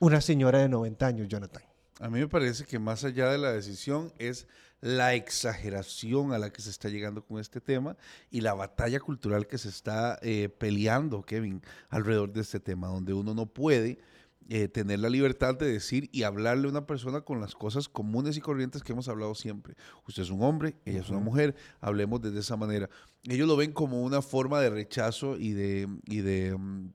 Una 0.00 0.20
señora 0.20 0.58
de 0.58 0.68
90 0.68 1.06
años, 1.06 1.28
Jonathan. 1.28 1.62
A 2.00 2.10
mí 2.10 2.18
me 2.18 2.28
parece 2.28 2.64
que 2.64 2.80
más 2.80 3.04
allá 3.04 3.30
de 3.30 3.38
la 3.38 3.52
decisión 3.52 4.12
es 4.18 4.48
la 4.80 5.14
exageración 5.14 6.32
a 6.32 6.38
la 6.38 6.50
que 6.50 6.62
se 6.62 6.70
está 6.70 6.88
llegando 6.88 7.24
con 7.24 7.38
este 7.38 7.60
tema 7.60 7.96
y 8.30 8.40
la 8.40 8.54
batalla 8.54 8.98
cultural 8.98 9.46
que 9.46 9.56
se 9.56 9.68
está 9.68 10.18
eh, 10.20 10.48
peleando, 10.48 11.22
Kevin, 11.22 11.62
alrededor 11.88 12.32
de 12.32 12.40
este 12.40 12.60
tema, 12.60 12.88
donde 12.88 13.14
uno 13.14 13.34
no 13.34 13.46
puede 13.46 14.00
eh, 14.48 14.68
tener 14.68 15.00
la 15.00 15.10
libertad 15.10 15.56
de 15.56 15.70
decir 15.70 16.08
y 16.10 16.22
hablarle 16.22 16.68
a 16.68 16.70
una 16.70 16.86
persona 16.86 17.20
con 17.20 17.40
las 17.40 17.54
cosas 17.54 17.88
comunes 17.88 18.36
y 18.36 18.40
corrientes 18.40 18.82
que 18.82 18.92
hemos 18.92 19.08
hablado 19.08 19.34
siempre. 19.34 19.74
Usted 20.06 20.22
es 20.22 20.30
un 20.30 20.42
hombre, 20.42 20.76
ella 20.86 21.00
es 21.00 21.10
una 21.10 21.20
mujer, 21.20 21.54
hablemos 21.80 22.22
de 22.22 22.38
esa 22.38 22.56
manera. 22.56 22.88
Ellos 23.24 23.46
lo 23.46 23.56
ven 23.56 23.72
como 23.72 24.02
una 24.02 24.22
forma 24.22 24.60
de 24.60 24.70
rechazo 24.70 25.36
y 25.36 25.52
de, 25.52 25.86
y 26.06 26.20
de 26.20 26.56
mm, 26.56 26.92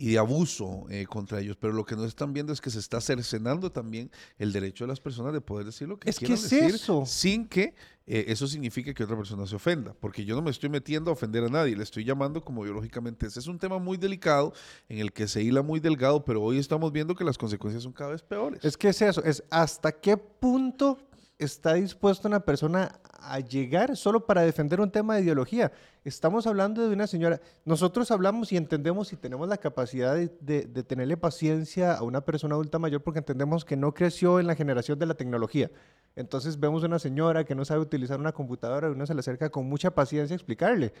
y 0.00 0.12
de 0.12 0.18
abuso 0.18 0.86
eh, 0.88 1.04
contra 1.06 1.40
ellos, 1.40 1.58
pero 1.60 1.74
lo 1.74 1.84
que 1.84 1.94
no 1.94 2.06
están 2.06 2.32
viendo 2.32 2.54
es 2.54 2.62
que 2.62 2.70
se 2.70 2.78
está 2.78 3.02
cercenando 3.02 3.70
también 3.70 4.10
el 4.38 4.50
derecho 4.50 4.84
de 4.84 4.88
las 4.88 4.98
personas 4.98 5.34
de 5.34 5.42
poder 5.42 5.66
decir 5.66 5.88
lo 5.88 5.98
que 5.98 6.08
Es 6.08 6.18
que 6.18 6.24
quieran 6.24 6.42
es 6.42 6.50
decir 6.50 6.74
eso. 6.74 7.04
sin 7.04 7.46
que 7.46 7.74
eh, 8.06 8.24
eso 8.28 8.46
signifique 8.46 8.94
que 8.94 9.04
otra 9.04 9.14
persona 9.14 9.46
se 9.46 9.54
ofenda, 9.56 9.92
porque 10.00 10.24
yo 10.24 10.34
no 10.34 10.40
me 10.40 10.50
estoy 10.50 10.70
metiendo 10.70 11.10
a 11.10 11.12
ofender 11.12 11.44
a 11.44 11.48
nadie, 11.48 11.76
le 11.76 11.82
estoy 11.82 12.04
llamando 12.04 12.42
como 12.42 12.62
biológicamente 12.62 13.26
es. 13.26 13.36
Es 13.36 13.46
un 13.46 13.58
tema 13.58 13.78
muy 13.78 13.98
delicado 13.98 14.54
en 14.88 15.00
el 15.00 15.12
que 15.12 15.28
se 15.28 15.42
hila 15.42 15.60
muy 15.60 15.80
delgado, 15.80 16.24
pero 16.24 16.40
hoy 16.40 16.56
estamos 16.58 16.90
viendo 16.92 17.14
que 17.14 17.22
las 17.22 17.36
consecuencias 17.36 17.82
son 17.82 17.92
cada 17.92 18.12
vez 18.12 18.22
peores. 18.22 18.64
Es 18.64 18.78
que 18.78 18.88
es 18.88 19.02
eso, 19.02 19.22
es 19.22 19.44
hasta 19.50 19.92
qué 19.92 20.16
punto 20.16 20.96
está 21.40 21.74
dispuesta 21.74 22.28
una 22.28 22.40
persona 22.40 23.00
a 23.18 23.40
llegar 23.40 23.96
solo 23.96 24.26
para 24.26 24.42
defender 24.42 24.80
un 24.80 24.90
tema 24.90 25.16
de 25.16 25.22
ideología. 25.22 25.72
Estamos 26.04 26.46
hablando 26.46 26.86
de 26.86 26.94
una 26.94 27.06
señora, 27.06 27.40
nosotros 27.64 28.10
hablamos 28.10 28.52
y 28.52 28.56
entendemos 28.56 29.12
y 29.12 29.16
tenemos 29.16 29.48
la 29.48 29.56
capacidad 29.56 30.14
de, 30.16 30.62
tenerle 30.84 31.16
paciencia 31.16 31.94
a 31.94 32.02
una 32.02 32.20
persona 32.20 32.54
adulta 32.54 32.78
mayor 32.78 33.02
porque 33.02 33.18
entendemos 33.18 33.64
que 33.64 33.76
no 33.76 33.92
creció 33.94 34.38
en 34.38 34.46
la 34.46 34.54
generación 34.54 34.98
de 34.98 35.06
la 35.06 35.14
tecnología. 35.14 35.70
Entonces 36.14 36.60
vemos 36.60 36.82
una 36.82 36.98
señora 36.98 37.44
que 37.44 37.54
no 37.54 37.64
sabe 37.64 37.80
utilizar 37.80 38.20
una 38.20 38.32
computadora 38.32 38.88
y 38.88 38.92
uno 38.92 39.06
se 39.06 39.14
le 39.14 39.20
acerca 39.20 39.50
con 39.50 39.66
mucha 39.66 39.94
paciencia 39.94 40.34
a 40.34 40.36
explicarle 40.36 40.92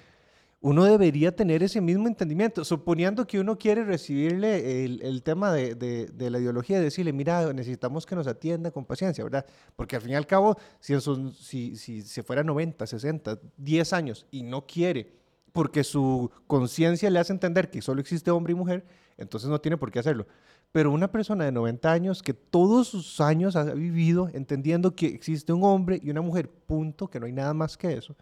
uno 0.62 0.84
debería 0.84 1.34
tener 1.34 1.62
ese 1.62 1.80
mismo 1.80 2.06
entendimiento, 2.06 2.64
suponiendo 2.64 3.26
que 3.26 3.40
uno 3.40 3.56
quiere 3.56 3.82
recibirle 3.82 4.84
el, 4.84 5.22
tema 5.22 5.52
de, 5.52 6.10
la 6.18 6.38
ideología 6.38 6.78
y 6.78 6.82
decirle, 6.82 7.14
mira, 7.14 7.50
necesitamos 7.54 8.04
que 8.04 8.14
nos 8.14 8.26
atienda 8.26 8.70
con 8.70 8.84
paciencia, 8.84 9.24
¿verdad? 9.24 9.46
Porque 9.74 9.96
al 9.96 10.02
fin 10.02 10.12
y 10.12 10.14
al 10.16 10.26
cabo, 10.26 10.56
si, 10.78 11.76
si 11.76 12.02
se 12.02 12.22
fuera 12.22 12.42
90, 12.42 12.86
60, 12.86 13.38
10 13.56 13.92
años 13.94 14.26
y 14.30 14.42
no 14.42 14.66
quiere, 14.66 15.14
porque 15.52 15.82
su 15.82 16.30
conciencia 16.46 17.08
le 17.08 17.18
hace 17.18 17.32
entender 17.32 17.70
que 17.70 17.80
solo 17.80 18.00
existe 18.02 18.30
hombre 18.30 18.52
y 18.52 18.56
mujer, 18.56 18.84
entonces 19.16 19.48
no 19.48 19.60
tiene 19.62 19.78
por 19.78 19.90
qué 19.90 20.00
hacerlo. 20.00 20.26
Pero 20.72 20.92
una 20.92 21.10
persona 21.10 21.46
de 21.46 21.52
90 21.52 21.90
años 21.90 22.22
que 22.22 22.34
todos 22.34 22.88
sus 22.88 23.20
años 23.20 23.56
ha 23.56 23.64
vivido 23.64 24.28
entendiendo 24.32 24.94
que 24.94 25.06
existe 25.06 25.52
un 25.52 25.64
hombre 25.64 26.00
y 26.02 26.10
una 26.10 26.20
mujer, 26.20 26.48
punto, 26.48 27.08
que 27.08 27.18
no 27.18 27.26
hay 27.26 27.32
nada 27.32 27.54
más 27.54 27.76
que 27.76 27.94
eso, 27.94 28.14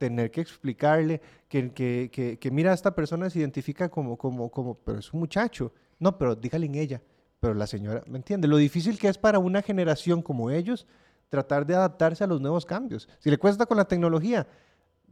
tener 0.00 0.30
que 0.30 0.40
explicarle 0.40 1.20
que, 1.46 1.72
que, 1.72 2.38
que, 2.40 2.50
mira, 2.50 2.72
esta 2.72 2.94
persona 2.94 3.28
se 3.28 3.38
identifica 3.38 3.90
como, 3.90 4.16
como, 4.16 4.50
como, 4.50 4.74
pero 4.74 4.98
es 4.98 5.12
un 5.12 5.20
muchacho. 5.20 5.74
No, 5.98 6.16
pero 6.16 6.34
dígale 6.34 6.64
en 6.64 6.76
ella. 6.76 7.02
Pero 7.38 7.52
la 7.52 7.66
señora, 7.66 8.02
¿me 8.06 8.16
entiende? 8.16 8.48
Lo 8.48 8.56
difícil 8.56 8.98
que 8.98 9.08
es 9.08 9.18
para 9.18 9.38
una 9.38 9.60
generación 9.60 10.22
como 10.22 10.50
ellos 10.50 10.86
tratar 11.28 11.66
de 11.66 11.74
adaptarse 11.74 12.24
a 12.24 12.26
los 12.26 12.40
nuevos 12.40 12.64
cambios. 12.64 13.10
Si 13.18 13.30
le 13.30 13.36
cuesta 13.36 13.66
con 13.66 13.76
la 13.76 13.84
tecnología, 13.84 14.46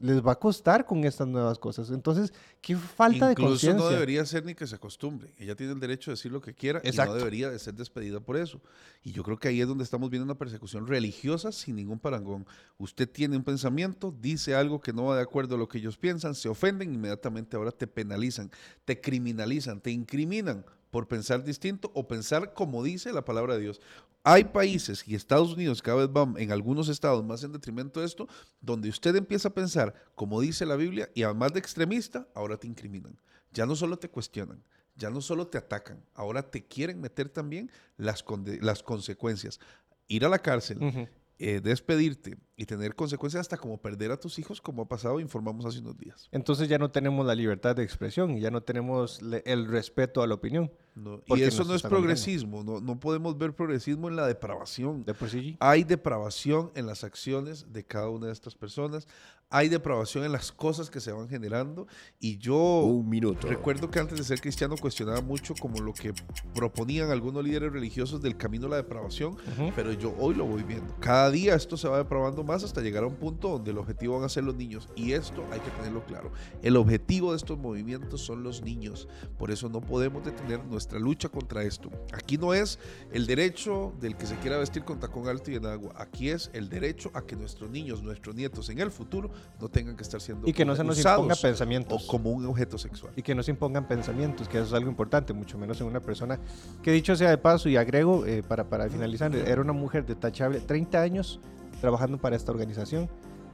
les 0.01 0.25
va 0.25 0.33
a 0.33 0.39
costar 0.39 0.87
con 0.87 1.05
estas 1.05 1.27
nuevas 1.27 1.59
cosas. 1.59 1.91
Entonces, 1.91 2.33
qué 2.61 2.77
falta 2.77 3.27
de 3.27 3.33
Incluso 3.33 3.51
conciencia. 3.51 3.85
no 3.85 3.91
debería 3.91 4.25
ser 4.25 4.45
ni 4.45 4.55
que 4.55 4.67
se 4.67 4.75
acostumbre. 4.75 5.33
Ella 5.39 5.55
tiene 5.57 5.73
el 5.73 5.81
derecho 5.81 6.11
de 6.11 6.15
decir 6.15 6.31
lo 6.33 6.41
que 6.41 6.55
quiera 6.55 6.81
y 6.85 6.89
Exacto. 6.89 7.13
no 7.13 7.19
debería 7.19 7.51
de 7.51 7.59
ser 7.59 7.75
despedida 7.75 8.21
por 8.21 8.37
eso. 8.37 8.61
Y 9.03 9.13
yo 9.13 9.23
creo 9.23 9.39
que 9.39 9.49
ahí 9.49 9.61
es 9.61 9.69
donde 9.69 9.85
estamos 9.85 10.11
viendo 10.11 10.25
una 10.25 10.37
persecución 10.39 10.87
religiosa 10.87 11.53
sin 11.53 11.77
ningún 11.77 11.99
parangón. 11.99 12.47
Usted 12.79 13.09
tiene 13.09 13.37
un 13.37 13.45
pensamiento, 13.45 14.15
dice 14.21 14.55
algo 14.55 14.81
que 14.81 14.93
no 14.93 15.05
va 15.05 15.17
de 15.17 15.23
acuerdo 15.23 15.57
a 15.57 15.59
lo 15.59 15.69
que 15.69 15.79
ellos 15.79 15.97
piensan, 15.97 16.35
se 16.35 16.49
ofenden, 16.49 16.95
inmediatamente 16.95 17.57
ahora 17.57 17.73
te 17.73 17.87
penalizan, 17.87 18.51
te 18.85 19.01
criminalizan, 19.01 19.81
te 19.81 19.91
incriminan 19.91 20.65
por 20.91 21.09
pensar 21.09 21.45
distinto 21.45 21.91
o 21.95 22.09
pensar 22.09 22.55
como 22.55 22.83
dice 22.83 23.13
la 23.13 23.25
palabra 23.25 23.55
de 23.55 23.63
Dios. 23.63 23.81
Hay 24.25 24.45
países 24.45 25.07
y 25.07 25.15
Estados 25.15 25.53
Unidos 25.53 25.83
cada 25.83 25.99
vez 25.99 26.13
van 26.13 26.35
en 26.39 26.53
algunos 26.53 26.89
estados 26.89 27.25
más 27.25 27.43
en 27.45 27.53
detrimento 27.53 28.01
de 28.01 28.07
esto, 28.07 28.29
donde 28.61 28.89
usted 28.89 29.15
empieza 29.17 29.49
a 29.49 29.55
pensar 29.55 29.95
como 30.15 30.41
dice 30.41 30.67
la 30.67 30.77
Biblia 30.77 31.11
y 31.15 31.23
además 31.23 31.53
de 31.53 31.61
extremista, 31.61 32.29
ahora 32.35 32.57
te 32.57 32.67
incriminan. 32.67 33.19
Ya 33.53 33.65
no 33.67 33.77
solo 33.77 33.99
te 33.99 34.11
cuestionan, 34.11 34.63
ya 34.97 35.11
no 35.11 35.21
solo 35.21 35.47
te 35.47 35.59
atacan, 35.59 36.05
ahora 36.15 36.51
te 36.51 36.67
quieren 36.67 37.01
meter 37.01 37.29
también 37.29 37.71
las, 37.97 38.25
las 38.61 38.83
consecuencias. 38.83 39.61
Ir 40.09 40.25
a 40.25 40.29
la 40.29 40.39
cárcel, 40.39 41.09
eh, 41.39 41.61
despedirte 41.61 42.37
y 42.59 42.67
tener 42.67 42.95
consecuencias 42.97 43.43
hasta 43.43 43.57
como 43.57 43.79
perder 43.81 44.11
a 44.11 44.17
tus 44.19 44.39
hijos, 44.41 44.61
como 44.61 44.83
ha 44.83 44.89
pasado, 44.89 45.21
informamos 45.21 45.65
hace 45.65 45.79
unos 45.79 45.97
días. 45.97 46.29
Entonces 46.33 46.69
ya 46.69 46.77
no 46.77 46.91
tenemos 46.91 47.25
la 47.25 47.35
libertad 47.37 47.77
de 47.77 47.85
expresión 47.85 48.33
y 48.37 48.41
ya 48.41 48.51
no 48.51 48.61
tenemos 48.63 49.21
el 49.45 49.69
respeto 49.69 50.23
a 50.23 50.27
la 50.27 50.35
opinión. 50.35 50.71
No, 50.97 51.23
y 51.27 51.43
eso 51.43 51.63
no 51.63 51.75
es 51.77 51.83
progresismo, 51.83 52.65
no, 52.65 52.81
no 52.81 52.99
podemos 52.99 53.39
ver 53.39 53.55
progresismo 53.55 54.09
en 54.09 54.17
la 54.17 54.27
depravación. 54.27 55.05
De 55.05 55.15
por 55.15 55.31
sí. 55.31 55.57
Hay 55.61 55.85
depravación 55.85 56.73
en 56.75 56.87
las 56.87 57.05
acciones 57.05 57.73
de 57.73 57.85
cada 57.87 58.09
una 58.11 58.27
de 58.27 58.33
estas 58.33 58.57
personas, 58.57 59.07
hay 59.49 59.69
depravación 59.69 60.25
en 60.25 60.33
las 60.33 60.51
cosas 60.51 60.91
que 60.91 60.99
se 61.01 61.13
van 61.13 61.29
generando 61.29 61.87
y 62.19 62.37
yo 62.39 62.81
Un 62.81 63.09
minuto. 63.09 63.47
recuerdo 63.47 63.89
que 63.91 64.01
antes 64.01 64.19
de 64.19 64.25
ser 64.25 64.41
cristiano 64.41 64.75
cuestionaba 64.77 65.21
mucho 65.23 65.55
como 65.59 65.79
lo 65.81 65.95
que 65.95 66.13
proponían 66.55 67.11
algunos 67.11 67.45
líderes 67.45 67.73
religiosos 67.73 68.21
del 68.21 68.37
camino 68.37 68.67
a 68.67 68.71
la 68.71 68.77
depravación, 68.77 69.35
Ujú. 69.35 69.73
pero 69.77 69.93
yo 69.93 70.15
hoy 70.19 70.35
lo 70.35 70.45
voy 70.47 70.65
viendo. 70.65 70.95
Cada 71.01 71.31
día 71.31 71.55
esto 71.55 71.77
se 71.77 71.89
va 71.89 71.99
depravando 71.99 72.43
más 72.49 72.65
hasta 72.65 72.81
llegar 72.81 73.05
a 73.05 73.07
un 73.07 73.15
punto 73.15 73.51
donde 73.51 73.71
el 73.71 73.79
objetivo 73.79 74.17
van 74.17 74.25
a 74.25 74.29
ser 74.29 74.43
los 74.43 74.57
niños 74.57 74.89
y 74.97 75.13
esto 75.13 75.45
hay 75.53 75.61
que 75.61 75.71
tenerlo 75.71 76.03
claro. 76.05 76.33
El 76.63 76.77
objetivo 76.77 77.33
de 77.33 77.37
estos 77.37 77.59
movimientos 77.59 78.23
son 78.23 78.43
los 78.43 78.63
niños, 78.63 79.07
por 79.39 79.51
eso 79.51 79.69
no 79.69 79.83
podemos 79.83 80.25
detener 80.25 80.65
nuestra 80.65 80.99
lucha 80.99 81.29
contra 81.29 81.63
esto. 81.63 81.91
Aquí 82.13 82.39
no 82.39 82.55
es 82.55 82.79
el 83.13 83.27
derecho 83.27 83.93
del 84.01 84.17
que 84.17 84.27
se 84.27 84.37
quiera 84.39 84.57
vestir 84.57 84.83
con 84.83 84.99
tacón 84.99 85.29
alto 85.29 85.51
y 85.51 85.57
en 85.57 85.67
agua, 85.67 85.93
aquí 85.97 86.31
es 86.31 86.51
el 86.55 86.71
derecho 86.71 87.11
a 87.13 87.23
que 87.23 87.37
nuestros 87.37 87.71
niños, 87.71 88.03
nuestros 88.03 88.35
nietos 88.35 88.69
en 88.71 88.79
el 88.79 88.91
futuro 88.91 89.31
no 89.61 89.69
tengan 89.69 89.95
que 89.95 90.03
estar 90.03 90.21
siendo 90.21 90.49
Y 90.49 90.55
que 90.55 90.65
no 90.65 90.75
se 90.75 90.83
nos 90.83 90.99
imponga 90.99 91.37
pensamientos. 91.37 92.03
o 92.03 92.07
como 92.07 92.31
un 92.31 92.47
objeto 92.47 92.79
sexual. 92.79 93.13
y 93.15 93.23
que 93.23 93.35
no 93.35 93.43
se 93.43 93.51
impongan 93.51 93.87
pensamientos, 93.87 94.49
que 94.49 94.57
eso 94.57 94.67
es 94.69 94.73
algo 94.73 94.89
importante, 94.89 95.35
mucho 95.35 95.59
menos 95.59 95.79
en 95.83 95.87
una 95.87 96.01
persona 96.01 96.41
que 96.83 96.93
dicho 96.93 97.15
sea 97.15 97.29
de 97.29 97.39
paso 97.39 97.69
y 97.69 97.77
agrego 97.77 98.25
eh, 98.25 98.43
para, 98.43 98.69
para 98.71 98.89
finalizar, 98.89 99.35
era 99.37 99.61
una 99.61 99.75
mujer 99.75 100.07
detachable, 100.07 100.61
30 100.61 101.03
años 101.03 101.41
trabajando 101.81 102.19
para 102.19 102.37
esta 102.37 102.53
organización, 102.53 103.09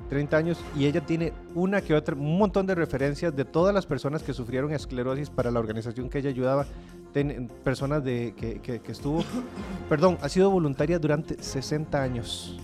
30 0.09 0.37
años 0.37 0.59
y 0.77 0.85
ella 0.87 1.05
tiene 1.05 1.33
una 1.55 1.81
que 1.81 1.95
otra, 1.95 2.15
un 2.15 2.37
montón 2.39 2.67
de 2.67 2.75
referencias 2.75 3.35
de 3.35 3.45
todas 3.45 3.75
las 3.75 3.87
personas 3.87 4.23
que 4.23 4.35
sufrieron 4.35 4.73
esclerosis 4.73 5.31
para 5.31 5.51
la 5.51 5.61
organización 5.61 6.11
que 6.11 6.19
ella 6.19 6.29
ayudaba, 6.31 6.67
ten- 7.13 7.49
personas 7.65 8.05
de, 8.05 8.35
que, 8.37 8.61
que- 8.61 8.81
que 8.81 8.93
estuvo, 8.93 9.25
perdón, 9.89 10.19
ha 10.21 10.29
sido 10.29 10.51
voluntaria 10.51 10.99
durante 10.99 11.43
60 11.43 12.03
años. 12.03 12.59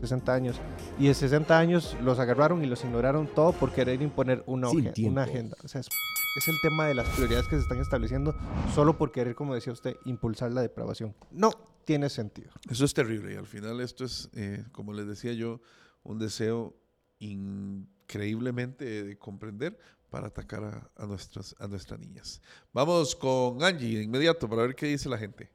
60 0.00 0.34
años. 0.34 0.56
Y 0.98 1.06
de 1.08 1.14
60 1.14 1.56
años 1.58 1.96
los 2.02 2.18
agarraron 2.18 2.62
y 2.62 2.66
los 2.66 2.84
ignoraron 2.84 3.26
todo 3.26 3.52
por 3.52 3.70
querer 3.72 4.02
imponer 4.02 4.42
una, 4.46 4.68
una 5.10 5.22
agenda. 5.22 5.56
O 5.64 5.68
sea, 5.68 5.80
es, 5.80 5.86
es 6.36 6.48
el 6.48 6.56
tema 6.60 6.86
de 6.86 6.94
las 6.94 7.08
prioridades 7.10 7.46
que 7.48 7.56
se 7.56 7.62
están 7.62 7.78
estableciendo 7.78 8.34
solo 8.74 8.98
por 8.98 9.12
querer, 9.12 9.34
como 9.34 9.54
decía 9.54 9.72
usted, 9.72 9.96
impulsar 10.04 10.52
la 10.52 10.60
depravación. 10.60 11.14
No 11.30 11.50
tiene 11.84 12.08
sentido. 12.08 12.50
Eso 12.70 12.84
es 12.84 12.94
terrible 12.94 13.34
y 13.34 13.36
al 13.36 13.46
final 13.46 13.80
esto 13.80 14.04
es, 14.04 14.28
eh, 14.34 14.64
como 14.72 14.92
les 14.92 15.06
decía 15.06 15.32
yo, 15.32 15.60
un 16.02 16.18
deseo 16.18 16.74
increíblemente 17.18 19.04
de 19.04 19.18
comprender 19.18 19.78
para 20.10 20.28
atacar 20.28 20.64
a, 20.64 20.90
a 21.02 21.06
nuestras, 21.06 21.54
a 21.58 21.66
nuestras 21.66 21.98
niñas. 21.98 22.40
Vamos 22.72 23.16
con 23.16 23.62
Angie 23.62 23.98
de 23.98 24.04
inmediato 24.04 24.48
para 24.48 24.62
ver 24.62 24.74
qué 24.74 24.86
dice 24.86 25.08
la 25.08 25.18
gente. 25.18 25.50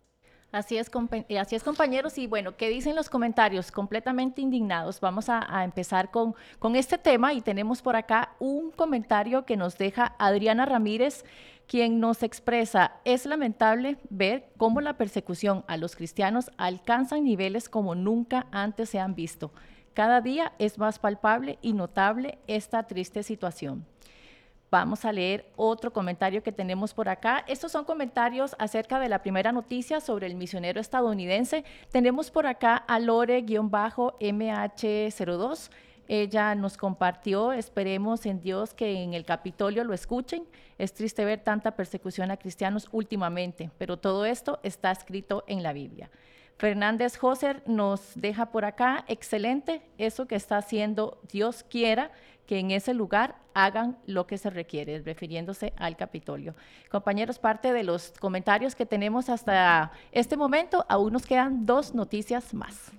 Así 0.52 0.78
es, 0.78 0.92
compa- 0.92 1.26
eh, 1.30 1.38
así 1.38 1.56
es, 1.56 1.64
compañeros. 1.64 2.18
Y 2.18 2.26
bueno, 2.26 2.58
¿qué 2.58 2.70
dicen 2.70 2.96
los 2.96 3.08
comentarios? 3.08 3.72
Completamente 3.72 4.42
indignados. 4.42 5.00
Vamos 5.00 5.30
a, 5.30 5.46
a 5.56 5.64
empezar 5.64 6.10
con, 6.10 6.34
con 6.58 6.76
este 6.76 6.98
tema 6.98 7.34
y 7.34 7.42
tenemos 7.42 7.84
por 7.84 7.96
acá 7.96 8.36
un 8.40 8.72
comentario 8.72 9.46
que 9.46 9.56
nos 9.56 9.78
deja 9.78 10.16
Adriana 10.18 10.66
Ramírez, 10.66 11.24
quien 11.70 12.00
nos 12.00 12.24
expresa, 12.24 12.94
es 13.06 13.28
lamentable 13.28 14.00
ver 14.10 14.50
cómo 14.58 14.82
la 14.82 14.98
persecución 14.98 15.64
a 15.68 15.78
los 15.78 15.96
cristianos 15.96 16.50
alcanza 16.58 17.20
niveles 17.20 17.70
como 17.70 17.94
nunca 17.94 18.48
antes 18.52 18.90
se 18.90 19.00
han 19.00 19.14
visto. 19.14 19.52
Cada 19.94 20.20
día 20.20 20.54
es 20.58 20.80
más 20.80 20.98
palpable 20.98 21.60
y 21.62 21.74
notable 21.74 22.40
esta 22.48 22.88
triste 22.88 23.22
situación. 23.22 23.86
Vamos 24.72 25.06
a 25.06 25.12
leer 25.12 25.52
otro 25.56 25.94
comentario 25.94 26.42
que 26.42 26.52
tenemos 26.52 26.96
por 26.96 27.08
acá. 27.08 27.46
Estos 27.48 27.72
son 27.72 27.86
comentarios 27.86 28.56
acerca 28.58 29.00
de 29.00 29.10
la 29.10 29.22
primera 29.22 29.52
noticia 29.52 30.00
sobre 30.00 30.26
el 30.26 30.34
misionero 30.34 30.82
estadounidense. 30.82 31.64
Tenemos 31.92 32.32
por 32.32 32.48
acá 32.48 32.78
a 32.78 33.00
Lore-MH02. 33.00 35.70
Ella 36.12 36.56
nos 36.56 36.75
compartió, 36.75 37.54
esperemos 37.54 38.25
en 38.25 38.42
Dios 38.42 38.74
que 38.74 39.04
en 39.04 39.13
el 39.13 39.25
Capitolio 39.25 39.84
lo 39.84 39.94
escuchen. 39.94 40.44
Es 40.80 40.92
triste 40.92 41.24
ver 41.24 41.42
tanta 41.42 41.75
persecución 41.75 42.32
a 42.32 42.38
cristianos 42.38 42.89
últimamente, 42.92 43.70
pero 43.78 43.98
todo 43.98 44.25
esto 44.25 44.60
está 44.63 44.92
escrito 44.92 45.44
en 45.46 45.62
la 45.62 45.72
Biblia. 45.72 46.10
Fernández 46.58 47.16
Joser 47.16 47.62
nos 47.68 48.13
deja 48.16 48.48
por 48.48 48.66
acá, 48.66 49.06
excelente, 49.08 49.84
eso 50.00 50.25
que 50.25 50.36
está 50.36 50.58
haciendo, 50.58 51.22
Dios 51.32 51.63
quiera 51.70 52.12
que 52.48 52.58
en 52.58 52.72
ese 52.72 52.96
lugar 52.96 53.36
hagan 53.54 53.96
lo 54.08 54.25
que 54.25 54.39
se 54.39 54.50
requiere, 54.50 55.04
refiriéndose 55.04 55.74
al 55.78 55.96
Capitolio. 55.96 56.56
Compañeros, 56.89 57.38
parte 57.38 57.72
de 57.72 57.84
los 57.84 58.13
comentarios 58.20 58.74
que 58.74 58.88
tenemos 58.88 59.30
hasta 59.30 59.92
este 60.12 60.38
momento, 60.38 60.88
aún 60.89 61.13
nos 61.13 61.28
quedan 61.28 61.68
dos 61.68 61.94
noticias 61.94 62.51
más. 62.56 62.92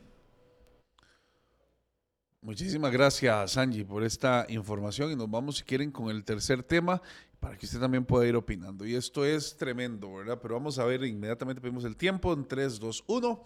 Muchísimas 2.43 2.91
gracias, 2.91 3.59
Angie, 3.59 3.85
por 3.85 4.03
esta 4.03 4.47
información 4.49 5.13
y 5.13 5.17
nos 5.17 5.31
vamos, 5.31 5.59
si 5.59 5.63
quieren, 5.63 5.91
con 5.91 6.09
el 6.09 6.25
tercer 6.25 6.63
tema 6.63 7.03
para 7.39 7.59
que 7.59 7.67
usted 7.67 7.79
también 7.79 8.07
pueda 8.07 8.27
ir 8.27 8.35
opinando. 8.35 8.87
Y 8.87 8.95
esto 8.95 9.27
es 9.27 9.59
tremendo, 9.59 10.15
¿verdad? 10.15 10.39
Pero 10.41 10.55
vamos 10.55 10.79
a 10.79 10.87
ver, 10.87 11.05
inmediatamente 11.05 11.61
pedimos 11.61 11.85
el 11.85 11.99
tiempo 11.99 12.33
en 12.33 12.49
3, 12.49 12.81
2, 12.81 13.05
1 13.09 13.45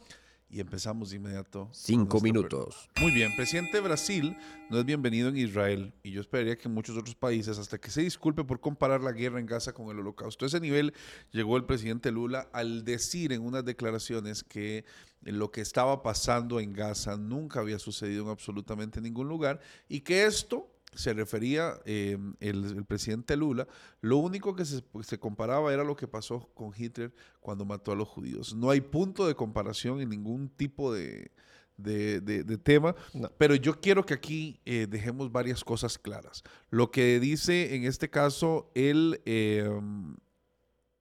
y 0.49 0.61
empezamos 0.61 1.11
de 1.11 1.17
inmediato. 1.17 1.69
Cinco 1.73 2.21
minutos. 2.21 2.89
Muy 3.01 3.13
bien, 3.13 3.35
presidente 3.35 3.79
de 3.79 3.81
Brasil 3.81 4.37
no 4.71 4.79
es 4.79 4.85
bienvenido 4.85 5.29
en 5.29 5.37
Israel 5.37 5.93
y 6.03 6.13
yo 6.13 6.21
esperaría 6.21 6.57
que 6.57 6.69
en 6.69 6.75
muchos 6.75 6.97
otros 6.97 7.15
países, 7.15 7.59
hasta 7.59 7.79
que 7.79 7.91
se 7.91 8.03
disculpe 8.03 8.45
por 8.45 8.61
comparar 8.61 9.01
la 9.03 9.13
guerra 9.13 9.41
en 9.41 9.47
Gaza 9.47 9.73
con 9.73 9.91
el 9.91 9.99
holocausto. 9.99 10.45
A 10.45 10.49
ese 10.49 10.61
nivel 10.61 10.95
llegó 11.33 11.57
el 11.57 11.65
presidente 11.65 12.13
Lula 12.13 12.49
al 12.53 12.85
decir 12.85 13.33
en 13.33 13.43
unas 13.43 13.65
declaraciones 13.65 14.45
que 14.45 14.85
lo 15.23 15.51
que 15.51 15.61
estaba 15.61 16.03
pasando 16.03 16.61
en 16.61 16.73
Gaza 16.73 17.17
nunca 17.17 17.61
había 17.61 17.79
sucedido 17.79 18.25
en 18.25 18.31
absolutamente 18.31 19.01
ningún 19.01 19.29
lugar 19.29 19.61
y 19.89 20.01
que 20.01 20.25
esto 20.27 20.74
se 20.95 21.13
refería 21.15 21.81
eh, 21.85 22.19
el, 22.41 22.85
presidente 22.87 23.37
Lula, 23.37 23.67
lo 24.01 24.19
único 24.19 24.55
que 24.55 24.65
se, 24.65 24.83
se, 25.03 25.19
comparaba 25.19 25.73
era 25.73 25.85
lo 25.85 25.97
que 25.97 26.09
pasó 26.09 26.51
con 26.55 26.73
Hitler 26.77 27.13
cuando 27.41 27.65
mató 27.65 27.93
a 27.93 27.97
los 27.97 28.09
judíos. 28.09 28.55
No 28.55 28.71
hay 28.71 28.81
punto 28.81 29.27
de 29.27 29.35
comparación 29.35 30.01
en 30.01 30.11
ningún 30.11 30.49
tipo 30.49 30.93
de, 30.93 31.31
de, 31.77 32.21
de, 32.21 32.59
tema, 32.59 32.95
no. 33.13 33.31
pero 33.37 33.55
yo 33.55 33.81
quiero 33.81 34.05
que 34.07 34.15
aquí 34.15 34.61
eh, 34.65 34.87
dejemos 34.89 35.33
varias 35.33 35.65
cosas 35.65 35.99
claras. 35.99 36.43
Lo 36.71 36.91
que 36.91 37.21
dice 37.21 37.75
en 37.75 37.85
este 37.85 38.11
caso 38.11 38.71
el... 38.75 39.21
Eh, 39.25 39.69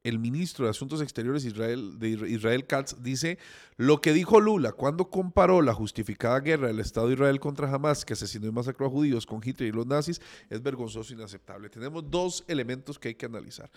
el 0.03 0.19
ministro 0.19 0.65
de 0.65 0.71
Asuntos 0.71 1.01
Exteriores 1.01 1.45
Israel, 1.45 1.97
de 1.97 2.09
Israel 2.09 2.67
Katz 2.67 3.01
dice 3.01 3.39
lo 3.77 4.01
que 4.01 4.11
dijo 4.11 4.41
Lula 4.41 4.73
cuando 4.73 5.09
comparó 5.09 5.61
la 5.61 5.73
justificada 5.73 6.39
guerra 6.41 6.67
del 6.67 6.79
Estado 6.79 7.07
de 7.07 7.13
Israel 7.13 7.39
contra 7.39 7.73
Hamas, 7.73 8.05
que 8.05 8.13
asesinó 8.13 8.47
y 8.47 8.51
masacró 8.51 8.87
a 8.87 8.89
judíos, 8.89 9.25
con 9.25 9.41
Hitler 9.43 9.69
y 9.69 9.71
los 9.71 9.87
nazis, 9.87 10.21
es 10.49 10.61
vergonzoso 10.61 11.13
e 11.13 11.15
inaceptable. 11.15 11.69
Tenemos 11.69 12.09
dos 12.09 12.43
elementos 12.47 12.99
que 12.99 13.09
hay 13.09 13.15
que 13.15 13.25
analizar. 13.25 13.71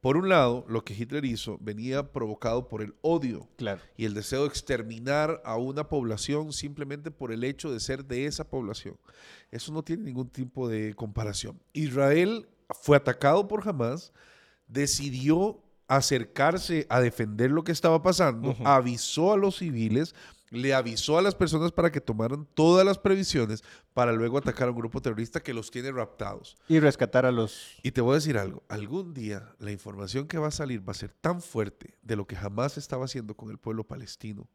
Por 0.00 0.16
un 0.16 0.28
lado, 0.28 0.64
lo 0.68 0.84
que 0.84 0.94
Hitler 0.94 1.24
hizo 1.24 1.58
venía 1.60 2.12
provocado 2.12 2.68
por 2.68 2.82
el 2.82 2.94
odio 3.02 3.48
claro. 3.56 3.80
y 3.96 4.04
el 4.04 4.14
deseo 4.14 4.42
de 4.42 4.48
exterminar 4.48 5.40
a 5.44 5.56
una 5.56 5.88
población 5.88 6.52
simplemente 6.52 7.12
por 7.12 7.32
el 7.32 7.44
hecho 7.44 7.72
de 7.72 7.78
ser 7.78 8.04
de 8.04 8.26
esa 8.26 8.50
población. 8.50 8.96
Eso 9.52 9.72
no 9.72 9.84
tiene 9.84 10.02
ningún 10.02 10.28
tipo 10.28 10.68
de 10.68 10.94
comparación. 10.94 11.62
Israel 11.72 12.48
fue 12.80 12.96
atacado 12.96 13.46
por 13.46 13.66
Hamas, 13.66 14.12
decidió 14.72 15.62
acercarse 15.88 16.86
a 16.88 17.00
defender 17.00 17.50
lo 17.50 17.64
que 17.64 17.72
estaba 17.72 18.02
pasando, 18.02 18.50
uh 18.50 18.54
-huh. 18.54 18.66
avisó 18.66 19.32
a 19.32 19.36
los 19.36 19.58
civiles, 19.58 20.14
le 20.50 20.74
avisó 20.74 21.18
a 21.18 21.22
las 21.22 21.34
personas 21.34 21.72
para 21.72 21.90
que 21.90 22.00
tomaran 22.00 22.46
todas 22.54 22.84
las 22.84 22.98
previsiones 22.98 23.62
para 23.94 24.12
luego 24.12 24.38
atacar 24.38 24.68
a 24.68 24.70
un 24.70 24.76
grupo 24.76 25.00
terrorista 25.00 25.40
que 25.40 25.54
los 25.54 25.70
tiene 25.70 25.90
raptados. 25.92 26.56
Y 26.68 26.78
rescatar 26.78 27.26
a 27.26 27.32
los... 27.32 27.78
Y 27.82 27.92
te 27.92 28.00
voy 28.00 28.12
a 28.12 28.14
decir 28.16 28.38
algo, 28.38 28.62
algún 28.68 29.14
día 29.14 29.54
la 29.58 29.70
información 29.70 30.26
que 30.26 30.38
va 30.38 30.48
a 30.48 30.52
salir 30.52 30.86
va 30.86 30.92
a 30.92 30.94
ser 30.94 31.12
tan 31.12 31.40
fuerte 31.40 31.94
de 32.02 32.16
lo 32.16 32.26
que 32.26 32.36
jamás 32.36 32.78
estaba 32.78 33.04
haciendo 33.04 33.34
con 33.34 33.50
el 33.50 33.58
pueblo 33.58 33.84
palestino, 33.84 34.48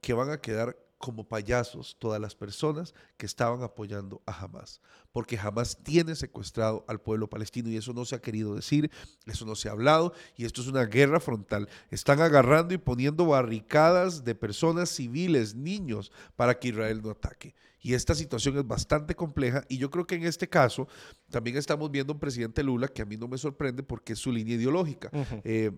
que 0.00 0.14
van 0.14 0.30
a 0.30 0.38
quedar 0.38 0.76
como 0.98 1.28
payasos 1.28 1.96
todas 1.98 2.20
las 2.20 2.34
personas 2.34 2.94
que 3.16 3.26
estaban 3.26 3.62
apoyando 3.62 4.22
a 4.26 4.32
Hamas, 4.32 4.80
porque 5.12 5.38
Hamas 5.38 5.76
tiene 5.82 6.14
secuestrado 6.14 6.84
al 6.88 7.00
pueblo 7.00 7.28
palestino 7.28 7.68
y 7.68 7.76
eso 7.76 7.92
no 7.92 8.04
se 8.04 8.14
ha 8.14 8.22
querido 8.22 8.54
decir, 8.54 8.90
eso 9.26 9.44
no 9.44 9.54
se 9.54 9.68
ha 9.68 9.72
hablado 9.72 10.14
y 10.36 10.44
esto 10.44 10.62
es 10.62 10.68
una 10.68 10.84
guerra 10.84 11.20
frontal. 11.20 11.68
Están 11.90 12.20
agarrando 12.20 12.74
y 12.74 12.78
poniendo 12.78 13.26
barricadas 13.26 14.24
de 14.24 14.34
personas 14.34 14.88
civiles, 14.88 15.54
niños, 15.54 16.12
para 16.34 16.58
que 16.58 16.68
Israel 16.68 17.02
no 17.02 17.10
ataque. 17.10 17.54
Y 17.80 17.94
esta 17.94 18.14
situación 18.14 18.56
es 18.58 18.66
bastante 18.66 19.14
compleja 19.14 19.64
y 19.68 19.76
yo 19.76 19.90
creo 19.90 20.06
que 20.06 20.16
en 20.16 20.24
este 20.24 20.48
caso 20.48 20.88
también 21.30 21.56
estamos 21.56 21.90
viendo 21.90 22.14
un 22.14 22.18
presidente 22.18 22.62
Lula 22.62 22.88
que 22.88 23.02
a 23.02 23.04
mí 23.04 23.16
no 23.16 23.28
me 23.28 23.38
sorprende 23.38 23.82
porque 23.82 24.14
es 24.14 24.18
su 24.18 24.32
línea 24.32 24.56
ideológica. 24.56 25.10
Uh 25.12 25.18
-huh. 25.18 25.42
eh, 25.44 25.70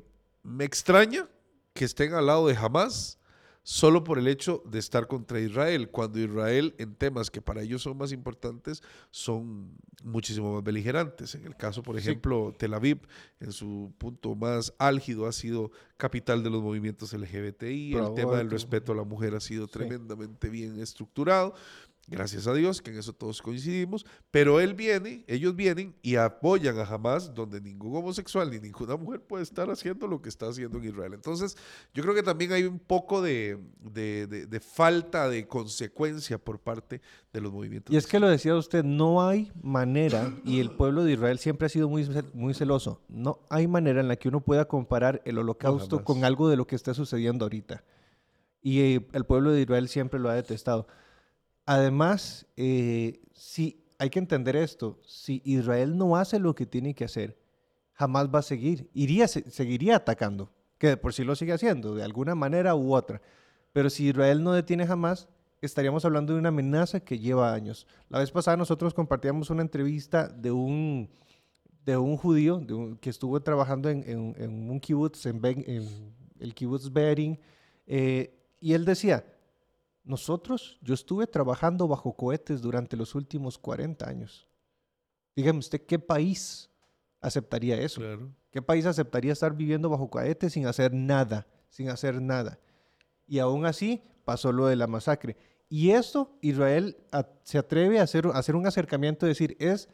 me 0.43 0.65
extraña 0.65 1.29
que 1.75 1.85
estén 1.85 2.15
al 2.15 2.27
lado 2.27 2.47
de 2.47 2.57
Hamas 2.57 3.19
solo 3.71 4.03
por 4.03 4.19
el 4.19 4.29
hecho 4.29 4.63
de 4.65 4.79
estar 4.79 5.09
contra 5.09 5.41
Israel, 5.41 5.91
cuando 5.91 6.19
Israel 6.19 6.75
en 6.79 6.95
temas 6.95 7.31
que 7.31 7.43
para 7.43 7.61
ellos 7.61 7.83
son 7.83 7.99
más 7.99 8.13
importantes 8.13 8.83
son 9.11 9.77
muchísimo 10.03 10.55
más 10.55 10.65
beligerantes. 10.65 11.35
En 11.35 11.45
el 11.45 11.55
caso, 11.55 11.83
por 11.83 11.99
ejemplo, 11.99 12.49
sí. 12.53 12.57
Tel 12.61 12.73
Aviv, 12.73 13.01
en 13.41 13.53
su 13.53 13.93
punto 13.99 14.35
más 14.35 14.73
álgido, 14.79 15.27
ha 15.27 15.33
sido 15.33 15.71
capital 15.99 16.43
de 16.43 16.49
los 16.49 16.63
movimientos 16.63 17.13
LGBTI, 17.13 17.91
Pero 17.93 18.09
el 18.09 18.15
tema 18.15 18.39
del 18.39 18.51
respeto 18.51 18.93
a 18.93 18.95
la 18.95 19.05
mujer 19.05 19.35
ha 19.35 19.41
sido 19.41 19.67
sí. 19.67 19.73
tremendamente 19.73 20.49
bien 20.49 20.81
estructurado. 20.81 21.53
Gracias 22.11 22.47
a 22.47 22.55
Dios, 22.55 22.81
que 22.81 22.91
en 22.91 22.99
eso 22.99 23.13
todos 23.13 23.43
coincidimos, 23.43 24.07
pero 24.31 24.61
él 24.61 24.73
viene, 24.73 25.25
ellos 25.27 25.55
vienen 25.55 25.95
y 26.01 26.17
apoyan 26.17 26.79
a 26.79 26.85
Hamas, 26.85 27.35
donde 27.35 27.61
ningún 27.61 27.95
homosexual 27.95 28.51
ni 28.51 28.59
ninguna 28.59 28.97
mujer 28.97 29.21
puede 29.21 29.43
estar 29.43 29.71
haciendo 29.71 30.07
lo 30.07 30.23
que 30.23 30.31
está 30.31 30.49
haciendo 30.49 30.79
en 30.79 30.85
Israel. 30.85 31.13
Entonces, 31.13 31.55
yo 31.93 32.03
creo 32.03 32.15
que 32.15 32.23
también 32.23 32.53
hay 32.53 32.65
un 32.65 32.79
poco 32.79 33.21
de, 33.21 33.59
de, 33.81 34.27
de, 34.27 34.47
de 34.47 34.61
falta 34.61 35.29
de 35.29 35.47
consecuencia 35.47 36.39
por 36.39 36.59
parte 36.59 37.03
de 37.31 37.41
los 37.43 37.53
movimientos. 37.53 37.93
Y 37.93 37.99
es 37.99 38.07
que 38.07 38.19
lo 38.19 38.29
decía 38.29 38.57
usted, 38.57 38.85
no 38.85 39.27
hay 39.29 39.53
manera, 39.63 40.33
y 40.45 40.61
el 40.61 40.71
pueblo 40.71 41.05
de 41.05 41.13
Israel 41.13 41.39
siempre 41.39 41.67
ha 41.67 41.69
sido 41.69 41.91
muy, 41.91 42.09
muy 42.33 42.55
celoso, 42.55 43.03
no 43.09 43.41
hay 43.51 43.69
manera 43.69 44.01
en 44.01 44.09
la 44.09 44.17
que 44.17 44.29
uno 44.29 44.41
pueda 44.41 44.67
comparar 44.67 45.21
el 45.27 45.37
holocausto 45.37 45.99
no, 45.99 46.05
con 46.05 46.25
algo 46.25 46.49
de 46.49 46.57
lo 46.57 46.67
que 46.67 46.75
está 46.75 46.95
sucediendo 46.95 47.45
ahorita. 47.45 47.85
Y 48.63 48.81
eh, 48.81 49.07
el 49.13 49.25
pueblo 49.25 49.53
de 49.53 49.61
Israel 49.61 49.89
siempre 49.89 50.19
lo 50.19 50.31
ha 50.31 50.35
detestado. 50.35 50.87
Además, 51.69 52.47
eh, 52.57 53.21
si 53.35 53.85
hay 53.99 54.09
que 54.09 54.19
entender 54.19 54.57
esto, 54.57 54.99
si 55.05 55.43
Israel 55.45 55.99
no 55.99 56.17
hace 56.17 56.39
lo 56.39 56.55
que 56.55 56.65
tiene 56.65 56.95
que 56.95 57.05
hacer, 57.05 57.37
jamás 57.93 58.31
va 58.35 58.39
a 58.39 58.43
seguir, 58.43 58.89
iría, 58.95 59.29
seguiría 59.29 59.97
atacando, 59.97 60.51
que 60.79 60.87
de 60.87 60.97
por 60.97 61.13
sí 61.13 61.25
lo 61.25 61.37
sigue 61.37 61.53
haciendo, 61.53 61.95
de 61.95 62.05
alguna 62.05 62.35
manera 62.35 62.75
u 62.75 62.95
otra. 62.95 63.21
Pero 63.75 63.91
si 63.91 64.09
Israel 64.09 64.43
no 64.43 64.55
detiene 64.55 64.87
jamás, 64.87 65.29
estaríamos 65.61 66.07
hablando 66.07 66.33
de 66.33 66.39
una 66.39 66.49
amenaza 66.49 67.01
que 67.01 67.19
lleva 67.19 67.53
años. 67.53 67.87
La 68.09 68.21
vez 68.21 68.31
pasada 68.31 68.57
nosotros 68.57 68.95
compartíamos 68.95 69.51
una 69.51 69.61
entrevista 69.61 70.27
de 70.27 70.51
un, 70.51 71.11
de 71.85 71.99
un 71.99 72.17
judío 72.17 72.63
que 72.99 73.11
estuvo 73.11 73.39
trabajando 73.43 73.91
en, 73.91 74.05
en, 74.07 74.71
un 74.71 74.81
kibbutz, 74.81 75.27
en, 75.27 75.43
el 76.41 76.55
kibbutz 76.55 76.91
Bering, 76.91 77.39
eh, 77.87 78.35
y 78.59 78.73
él 78.73 78.87
decía, 78.87 79.23
nosotros, 80.09 80.79
yo 80.81 80.95
estuve 80.95 81.27
trabajando 81.27 81.87
bajo 81.87 82.15
cohetes 82.15 82.63
durante 82.63 82.97
los 82.97 83.15
últimos 83.15 83.59
40 83.59 84.09
años. 84.09 84.49
Dígame 85.37 85.59
usted, 85.59 85.85
¿qué 85.85 85.99
país 85.99 86.71
aceptaría 87.21 87.79
eso? 87.79 88.01
Claro. 88.01 88.33
¿Qué 88.51 88.63
país 88.63 88.87
aceptaría 88.87 89.35
estar 89.35 89.55
viviendo 89.55 89.91
bajo 89.91 90.09
cohetes 90.09 90.55
sin 90.55 90.67
hacer 90.67 90.95
nada? 90.95 91.47
Sin 91.69 91.91
hacer 91.91 92.23
nada. 92.23 92.59
Y 93.27 93.39
aún 93.39 93.67
así 93.67 94.03
pasó 94.25 94.51
lo 94.51 94.67
de 94.67 94.77
la 94.77 94.87
masacre. 94.87 95.37
Y 95.69 95.91
esto 95.91 96.39
Israel 96.41 96.97
a, 97.13 97.29
se 97.43 97.59
atreve 97.59 98.01
a 98.01 98.05
hacer, 98.05 98.27
a 98.29 98.39
hacer 98.39 98.57
un 98.57 98.67
acercamiento, 98.67 99.27
y 99.27 99.29
decir, 99.29 99.59
es 99.61 99.91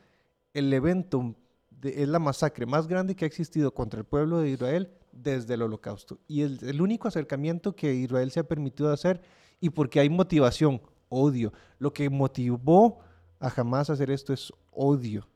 el 0.52 0.72
evento, 0.72 1.34
de, 1.70 2.04
es 2.04 2.08
la 2.08 2.20
masacre 2.20 2.66
más 2.66 2.86
grande 2.86 3.16
que 3.16 3.24
ha 3.24 3.26
existido 3.26 3.74
contra 3.74 3.98
el 3.98 4.06
pueblo 4.06 4.38
de 4.38 4.50
Israel 4.50 4.92
desde 5.10 5.54
el 5.54 5.62
holocausto. 5.62 6.20
Y 6.28 6.42
el, 6.42 6.60
el 6.62 6.80
único 6.80 7.08
acercamiento 7.08 7.74
que 7.74 7.92
Israel 7.94 8.30
se 8.30 8.38
ha 8.38 8.44
permitido 8.44 8.92
hacer 8.92 9.20
y 9.64 9.70
porque 9.70 9.98
hay 9.98 10.10
motivación, 10.10 10.82
odio. 11.08 11.50
Lo 11.78 11.90
que 11.90 12.10
motivó 12.10 12.98
a 13.40 13.48
jamás 13.48 13.88
hacer 13.88 14.10
esto 14.10 14.34
es 14.34 14.52
odio, 14.70 15.26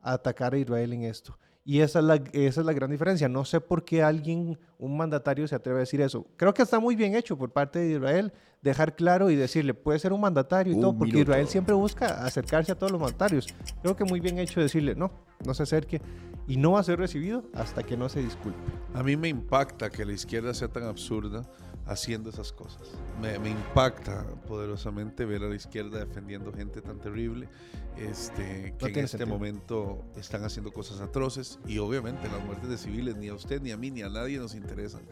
a 0.00 0.14
atacar 0.14 0.54
a 0.54 0.58
Israel 0.58 0.92
en 0.92 1.04
esto. 1.04 1.38
Y 1.64 1.82
esa 1.82 2.00
es, 2.00 2.04
la, 2.04 2.16
esa 2.32 2.60
es 2.62 2.66
la 2.66 2.72
gran 2.72 2.90
diferencia. 2.90 3.28
No 3.28 3.44
sé 3.44 3.60
por 3.60 3.84
qué 3.84 4.02
alguien, 4.02 4.58
un 4.76 4.96
mandatario, 4.96 5.46
se 5.46 5.54
atreve 5.54 5.78
a 5.78 5.80
decir 5.80 6.00
eso. 6.00 6.26
Creo 6.36 6.52
que 6.52 6.62
está 6.62 6.80
muy 6.80 6.96
bien 6.96 7.14
hecho 7.14 7.38
por 7.38 7.52
parte 7.52 7.78
de 7.78 7.92
Israel 7.92 8.32
dejar 8.60 8.96
claro 8.96 9.30
y 9.30 9.36
decirle, 9.36 9.72
puede 9.72 10.00
ser 10.00 10.12
un 10.12 10.20
mandatario 10.20 10.72
y 10.72 10.74
un 10.76 10.80
todo, 10.80 10.98
porque 10.98 11.12
minuto. 11.12 11.30
Israel 11.30 11.46
siempre 11.46 11.74
busca 11.76 12.24
acercarse 12.24 12.72
a 12.72 12.74
todos 12.74 12.90
los 12.90 13.00
mandatarios. 13.00 13.46
Creo 13.82 13.94
que 13.94 14.04
muy 14.04 14.18
bien 14.18 14.40
hecho 14.40 14.60
decirle, 14.60 14.96
no, 14.96 15.12
no 15.44 15.54
se 15.54 15.62
acerque 15.62 16.02
y 16.48 16.56
no 16.56 16.72
va 16.72 16.80
a 16.80 16.82
ser 16.82 16.98
recibido 16.98 17.44
hasta 17.54 17.84
que 17.84 17.96
no 17.96 18.08
se 18.08 18.20
disculpe. 18.20 18.58
A 18.94 19.04
mí 19.04 19.16
me 19.16 19.28
impacta 19.28 19.90
que 19.90 20.04
la 20.04 20.12
izquierda 20.12 20.54
sea 20.54 20.66
tan 20.66 20.82
absurda 20.82 21.42
haciendo 21.86 22.30
esas 22.30 22.52
cosas. 22.52 22.82
Me, 23.20 23.38
me, 23.38 23.50
impacta 23.50 24.24
poderosamente 24.46 25.24
ver 25.24 25.42
a 25.42 25.48
la 25.48 25.54
izquierda 25.54 25.98
defendiendo 25.98 26.52
gente 26.52 26.82
tan 26.82 26.98
terrible 26.98 27.48
este, 27.96 28.74
que 28.78 28.86
en 28.86 29.04
este 29.04 29.24
momento 29.24 30.04
están 30.16 30.44
haciendo 30.44 30.72
cosas 30.72 31.00
atroces 31.00 31.58
y 31.66 31.78
obviamente 31.78 32.28
las 32.28 32.44
muertes 32.44 32.68
de 32.68 32.76
civiles 32.76 33.16
ni 33.16 33.28
a 33.28 33.34
usted, 33.34 33.62
ni 33.62 33.70
a 33.70 33.76
mí, 33.76 33.90
ni 33.90 34.02
a 34.02 34.10
nadie 34.10 34.38
nos 34.38 34.54
interesan. 34.54 35.02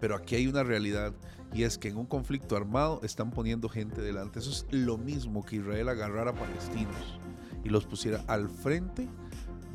Pero 0.00 0.14
aquí 0.14 0.34
hay 0.34 0.46
una 0.46 0.62
realidad 0.62 1.14
y 1.52 1.62
es 1.62 1.78
que 1.78 1.88
en 1.88 1.96
un 1.96 2.06
conflicto 2.06 2.56
armado 2.56 3.00
están 3.02 3.30
poniendo 3.30 3.68
gente 3.68 4.02
delante. 4.02 4.40
Eso 4.40 4.50
es 4.50 4.66
lo 4.70 4.98
mismo 4.98 5.44
que 5.44 5.56
Israel 5.56 5.88
agarrara 5.88 6.32
a 6.32 6.34
palestinos 6.34 7.18
y 7.64 7.70
los 7.70 7.86
pusiera 7.86 8.22
al 8.26 8.48
frente 8.48 9.08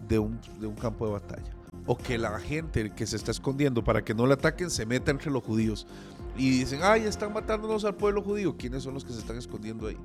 de 0.07 0.19
un, 0.19 0.39
de 0.59 0.67
un 0.67 0.75
campo 0.75 1.07
de 1.07 1.13
batalla. 1.13 1.55
O 1.85 1.97
que 1.97 2.19
la 2.19 2.37
gente 2.39 2.91
que 2.91 3.07
se 3.07 3.15
está 3.15 3.31
escondiendo 3.31 3.83
para 3.83 4.03
que 4.03 4.13
no 4.13 4.27
le 4.27 4.33
ataquen 4.33 4.69
se 4.69 4.85
meta 4.85 5.09
entre 5.09 5.31
los 5.31 5.43
judíos 5.43 5.87
y 6.39 6.59
dicen, 6.59 6.79
ay, 6.83 7.03
están 7.03 7.33
matándonos 7.33 7.83
al 7.83 7.95
pueblo 7.95 8.23
judío. 8.23 8.55
¿Quiénes 8.57 8.83
son 8.83 8.93
los 8.93 9.03
que 9.03 9.11
se 9.11 9.19
están 9.19 9.37
escondiendo 9.37 9.87
ahí? 9.87 9.97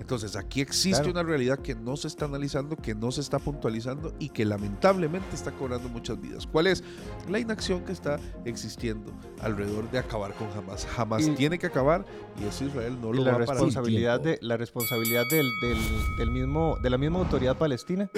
Entonces 0.00 0.34
aquí 0.34 0.60
existe 0.60 1.08
una 1.08 1.22
realidad 1.22 1.60
que 1.60 1.76
no 1.76 1.96
se 1.96 2.08
está 2.08 2.24
analizando, 2.24 2.74
que 2.76 2.96
no 2.96 3.12
se 3.12 3.20
está 3.20 3.38
puntualizando 3.38 4.12
y 4.18 4.28
que 4.30 4.44
lamentablemente 4.44 5.34
está 5.34 5.52
cobrando 5.52 5.88
muchas 5.88 6.20
vidas. 6.20 6.46
¿Cuál 6.46 6.66
es? 6.66 6.82
La 7.28 7.38
inacción 7.38 7.84
que 7.84 7.92
está 7.92 8.18
existiendo 8.44 9.12
alrededor 9.40 9.88
de 9.90 9.98
acabar 9.98 10.34
con 10.34 10.48
Hamas. 10.50 10.86
Hamas 10.96 11.28
tiene 11.36 11.58
que 11.58 11.66
acabar 11.66 12.04
y 12.40 12.46
eso 12.46 12.64
Israel 12.64 12.98
no 13.00 13.12
lo 13.12 13.22
la 13.22 13.32
va 13.32 13.38
responsabilidad 13.38 14.14
a 14.14 14.18
de 14.18 14.38
La 14.40 14.56
responsabilidad 14.56 15.24
del, 15.30 15.48
del, 16.18 16.30
mismo, 16.30 16.76
de 16.82 16.90
la 16.90 16.98
misma 16.98 17.20
autoridad 17.20 17.56
palestina, 17.56 18.10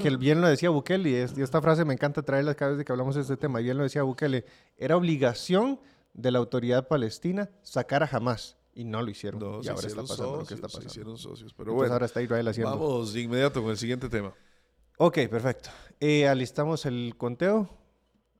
que 0.00 0.16
bien 0.16 0.40
lo 0.40 0.48
decía 0.48 0.70
Bukele, 0.70 1.10
y, 1.10 1.42
esta 1.42 1.60
frase 1.60 1.84
me 1.84 1.92
encanta 1.92 2.22
traerla 2.22 2.54
cada 2.54 2.72
vez 2.72 2.84
que 2.84 2.92
hablamos 2.92 3.14
de 3.14 3.22
este 3.22 3.36
tema, 3.36 3.58
bien 3.58 3.76
lo 3.76 3.82
decía 3.82 4.02
Bukele, 4.02 4.44
era 4.78 4.96
obligación 4.96 5.78
de 6.14 6.30
la 6.30 6.38
autoridad 6.38 6.88
palestina 6.88 7.50
sacar 7.62 8.02
a 8.02 8.08
Hamas 8.10 8.56
y 8.74 8.84
no 8.84 9.02
lo 9.02 9.10
hicieron. 9.10 9.40
y 9.62 9.68
ahora 9.68 9.86
está 9.86 10.02
pasando 10.02 10.36
lo 10.38 10.46
que 10.46 10.54
está 10.54 10.68
pasando. 10.68 10.88
Se 10.88 10.92
hicieron 10.92 11.18
socios. 11.18 11.52
Pero 11.54 11.74
bueno, 11.74 11.92
ahora 11.92 12.06
está 12.06 12.22
Israel 12.22 12.46
haciendo. 12.48 12.72
Vamos 12.72 13.12
de 13.12 13.20
inmediato 13.20 13.62
con 13.62 13.70
el 13.70 13.76
siguiente 13.76 14.08
tema. 14.08 14.32
Ok, 14.98 15.18
perfecto. 15.30 15.70
Eh, 16.00 16.28
alistamos 16.28 16.86
el 16.86 17.14
conteo. 17.16 17.68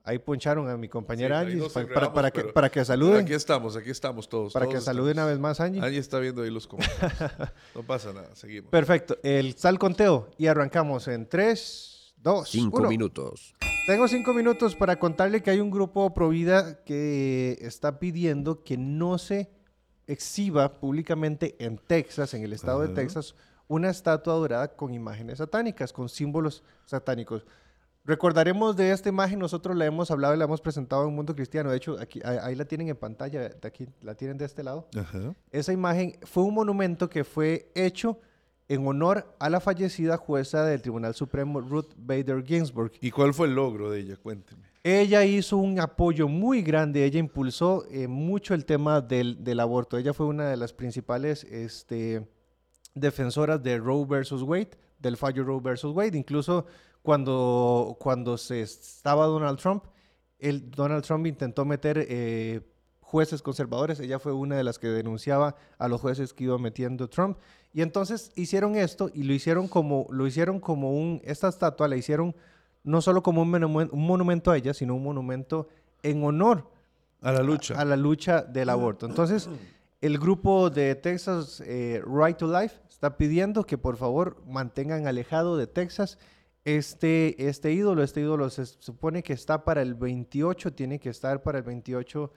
Ahí 0.04 0.18
poncharon 0.18 0.68
a 0.68 0.76
mi 0.76 0.88
compañera 0.88 1.38
Angie 1.38 1.62
para, 1.70 2.12
para, 2.12 2.30
que, 2.32 2.44
para 2.44 2.68
que 2.70 2.84
saluden. 2.84 3.24
Aquí 3.24 3.34
estamos, 3.34 3.76
aquí 3.76 3.90
estamos 3.90 4.28
todos. 4.28 4.52
Para 4.52 4.66
que 4.66 4.80
saluden 4.80 5.16
una 5.18 5.26
vez 5.26 5.38
más 5.38 5.60
Angie. 5.60 5.80
Angie 5.80 5.98
está 5.98 6.18
viendo 6.18 6.42
ahí 6.42 6.50
los 6.50 6.66
comentarios. 6.66 7.22
no 7.74 7.82
pasa 7.84 8.12
nada, 8.12 8.34
seguimos. 8.34 8.70
Perfecto. 8.70 9.18
El 9.22 9.54
sal 9.56 9.78
conteo 9.78 10.30
y 10.38 10.48
arrancamos 10.48 11.06
en 11.06 11.28
3, 11.28 12.14
2, 12.16 12.48
Cinco 12.48 12.82
minutos. 12.82 13.54
Tengo 13.84 14.06
cinco 14.06 14.32
minutos 14.32 14.76
para 14.76 14.96
contarle 14.96 15.42
que 15.42 15.50
hay 15.50 15.58
un 15.58 15.68
grupo 15.68 16.14
Provida 16.14 16.84
que 16.84 17.58
está 17.60 17.98
pidiendo 17.98 18.62
que 18.62 18.76
no 18.76 19.18
se 19.18 19.50
exhiba 20.06 20.78
públicamente 20.78 21.56
en 21.58 21.78
Texas, 21.78 22.32
en 22.34 22.44
el 22.44 22.52
estado 22.52 22.82
de 22.82 22.90
Texas, 22.90 23.34
una 23.66 23.90
estatua 23.90 24.34
dorada 24.34 24.68
con 24.76 24.94
imágenes 24.94 25.38
satánicas, 25.38 25.92
con 25.92 26.08
símbolos 26.08 26.62
satánicos. 26.84 27.44
Recordaremos 28.04 28.76
de 28.76 28.92
esta 28.92 29.08
imagen, 29.08 29.40
nosotros 29.40 29.76
la 29.76 29.84
hemos 29.84 30.12
hablado 30.12 30.34
y 30.34 30.38
la 30.38 30.44
hemos 30.44 30.60
presentado 30.60 31.08
en 31.08 31.14
Mundo 31.16 31.34
Cristiano. 31.34 31.68
De 31.68 31.76
hecho, 31.76 31.96
aquí, 32.00 32.20
ahí 32.24 32.54
la 32.54 32.66
tienen 32.66 32.88
en 32.88 32.96
pantalla, 32.96 33.48
de 33.48 33.68
aquí 33.68 33.88
la 34.00 34.14
tienen 34.14 34.38
de 34.38 34.44
este 34.44 34.62
lado. 34.62 34.86
Esa 35.50 35.72
imagen 35.72 36.16
fue 36.22 36.44
un 36.44 36.54
monumento 36.54 37.10
que 37.10 37.24
fue 37.24 37.72
hecho 37.74 38.20
en 38.72 38.86
honor 38.86 39.34
a 39.38 39.50
la 39.50 39.60
fallecida 39.60 40.16
jueza 40.16 40.64
del 40.64 40.80
Tribunal 40.80 41.14
Supremo 41.14 41.60
Ruth 41.60 41.92
Bader 41.94 42.42
Ginsburg. 42.42 42.92
¿Y 43.02 43.10
cuál 43.10 43.34
fue 43.34 43.46
el 43.46 43.54
logro 43.54 43.90
de 43.90 44.00
ella? 44.00 44.16
Cuénteme. 44.16 44.62
Ella 44.82 45.24
hizo 45.26 45.58
un 45.58 45.78
apoyo 45.78 46.26
muy 46.26 46.62
grande, 46.62 47.04
ella 47.04 47.20
impulsó 47.20 47.84
eh, 47.90 48.08
mucho 48.08 48.54
el 48.54 48.64
tema 48.64 49.02
del, 49.02 49.44
del, 49.44 49.60
aborto. 49.60 49.98
Ella 49.98 50.14
fue 50.14 50.24
una 50.26 50.48
de 50.48 50.56
las 50.56 50.72
principales 50.72 51.44
este, 51.44 52.26
defensoras 52.94 53.62
de 53.62 53.76
Roe 53.76 54.06
versus 54.06 54.42
Wade, 54.42 54.70
del 54.98 55.18
fallo 55.18 55.44
Roe 55.44 55.60
versus 55.60 55.94
Wade. 55.94 56.16
Incluso 56.16 56.64
cuando, 57.02 57.96
cuando 58.00 58.38
se 58.38 58.62
estaba 58.62 59.26
Donald 59.26 59.58
Trump, 59.58 59.84
el, 60.38 60.70
Donald 60.70 61.04
Trump 61.04 61.26
intentó 61.26 61.66
meter 61.66 62.06
eh, 62.08 62.62
jueces 63.12 63.42
conservadores. 63.42 64.00
Ella 64.00 64.18
fue 64.18 64.32
una 64.32 64.56
de 64.56 64.64
las 64.64 64.78
que 64.78 64.88
denunciaba 64.88 65.54
a 65.76 65.86
los 65.86 66.00
jueces 66.00 66.32
que 66.32 66.44
iba 66.44 66.56
metiendo 66.56 67.08
Trump. 67.08 67.36
Y 67.74 67.82
entonces 67.82 68.32
hicieron 68.36 68.74
esto 68.74 69.10
y 69.12 69.24
lo 69.24 69.34
hicieron 69.34 69.68
como, 69.68 70.06
lo 70.08 70.26
hicieron 70.26 70.60
como 70.60 70.92
un, 70.92 71.20
esta 71.22 71.48
estatua 71.48 71.88
la 71.88 71.96
hicieron 71.96 72.34
no 72.84 73.02
solo 73.02 73.22
como 73.22 73.42
un, 73.42 73.90
monumento 73.92 74.50
a 74.50 74.56
ella, 74.56 74.72
sino 74.72 74.94
un 74.94 75.02
monumento 75.04 75.68
en 76.02 76.24
honor 76.24 76.70
a 77.20 77.32
la 77.32 77.42
lucha, 77.42 77.74
a, 77.78 77.84
la 77.84 77.96
lucha 77.96 78.40
del 78.42 78.70
aborto. 78.70 79.04
Entonces, 79.04 79.46
el 80.00 80.18
grupo 80.18 80.70
de 80.70 80.94
Texas 80.94 81.62
eh, 81.66 82.02
Right 82.06 82.38
to 82.38 82.46
Life 82.46 82.76
está 82.88 83.18
pidiendo 83.18 83.64
que 83.64 83.76
por 83.76 83.98
favor 83.98 84.42
mantengan 84.46 85.06
alejado 85.06 85.58
de 85.58 85.66
Texas 85.66 86.18
este, 86.64 87.46
este 87.46 87.72
ídolo. 87.72 88.02
Este 88.02 88.22
ídolo 88.22 88.48
se 88.48 88.64
supone 88.64 89.22
que 89.22 89.34
está 89.34 89.64
para 89.64 89.82
el 89.82 89.96
28, 89.96 90.72
tiene 90.72 90.98
que 90.98 91.10
estar 91.10 91.42
para 91.42 91.58
el 91.58 91.64
28 91.64 92.32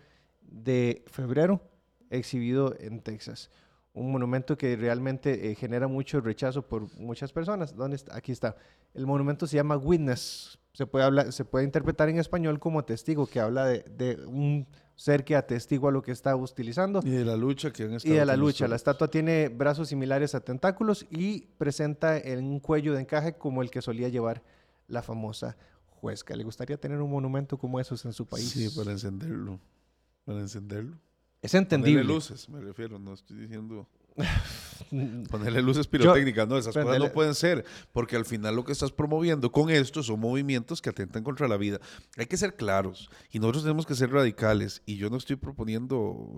de 0.50 1.04
febrero 1.08 1.62
exhibido 2.10 2.76
en 2.80 3.02
Texas. 3.02 3.50
Un 3.94 4.12
monumento 4.12 4.58
que 4.58 4.76
realmente 4.76 5.52
eh, 5.52 5.56
genera 5.56 5.88
mucho 5.88 6.20
rechazo 6.20 6.62
por 6.68 6.94
muchas 6.98 7.32
personas. 7.32 7.76
¿Dónde 7.76 7.96
está? 7.96 8.16
Aquí 8.16 8.32
está. 8.32 8.56
El 8.94 9.06
monumento 9.06 9.48
se 9.48 9.56
llama 9.56 9.78
Witness. 9.78 10.60
Se 10.74 10.86
puede, 10.86 11.06
hablar, 11.06 11.32
se 11.32 11.46
puede 11.46 11.64
interpretar 11.64 12.10
en 12.10 12.20
español 12.20 12.60
como 12.60 12.84
testigo, 12.84 13.28
que 13.28 13.40
habla 13.40 13.66
de, 13.66 14.20
un 14.28 14.68
ser 14.96 15.24
que 15.24 15.38
atestigua 15.38 15.90
lo 15.90 16.02
que 16.02 16.12
está 16.12 16.36
utilizando. 16.36 17.00
Y 17.02 17.12
de 17.12 17.24
la 17.24 17.38
lucha 17.38 17.72
que 17.72 17.84
han 17.84 17.94
estado 17.94 18.14
Y 18.14 18.18
de 18.18 18.26
la 18.26 18.36
lucha. 18.36 18.68
La 18.68 18.76
estatua 18.76 19.08
tiene 19.08 19.48
brazos 19.48 19.88
similares 19.88 20.36
a 20.36 20.42
tentáculos 20.42 21.06
y 21.10 21.48
presenta 21.58 22.22
un 22.38 22.60
cuello 22.60 22.94
de 22.94 23.02
encaje 23.02 23.38
como 23.38 23.62
el 23.62 23.72
que 23.72 23.82
solía 23.82 24.10
llevar 24.10 24.44
la 24.90 25.02
famosa 25.02 25.56
Juezca. 25.88 26.36
¿Le 26.36 26.44
gustaría 26.44 26.78
tener 26.78 27.02
un 27.02 27.10
monumento 27.10 27.58
como 27.58 27.80
esos 27.80 28.04
en 28.04 28.12
su 28.12 28.26
país? 28.26 28.50
Sí, 28.50 28.70
para 28.76 28.92
encenderlo. 28.92 29.60
Para 30.26 30.40
encenderlo. 30.40 30.98
Es 31.42 31.54
entendible. 31.54 32.02
Ponerle 32.02 32.14
luces, 32.16 32.50
me 32.50 32.60
refiero, 32.60 33.00
no 33.00 33.14
estoy 33.14 33.38
diciendo... 33.38 33.88
Ponerle 35.30 35.62
luces 35.62 35.88
pirotécnicas, 35.88 36.48
no, 36.48 36.58
esas 36.58 36.74
cosas 36.74 37.00
no 37.00 37.12
pueden 37.12 37.36
ser, 37.36 37.66
porque 37.92 38.16
al 38.16 38.26
final 38.26 38.56
lo 38.56 38.64
que 38.64 38.72
estás 38.72 38.92
promoviendo 38.92 39.52
con 39.52 39.70
esto 39.70 40.04
son 40.04 40.20
movimientos 40.22 40.82
que 40.82 40.90
atentan 40.90 41.24
contra 41.24 41.48
la 41.48 41.58
vida. 41.58 41.80
Hay 42.18 42.26
que 42.26 42.38
ser 42.38 42.56
claros 42.56 43.10
y 43.32 43.40
nosotros 43.40 43.64
tenemos 43.64 43.86
que 43.86 43.94
ser 43.94 44.12
radicales 44.12 44.82
y 44.86 44.96
yo 44.96 45.10
no 45.10 45.18
estoy 45.18 45.36
proponiendo 45.36 46.32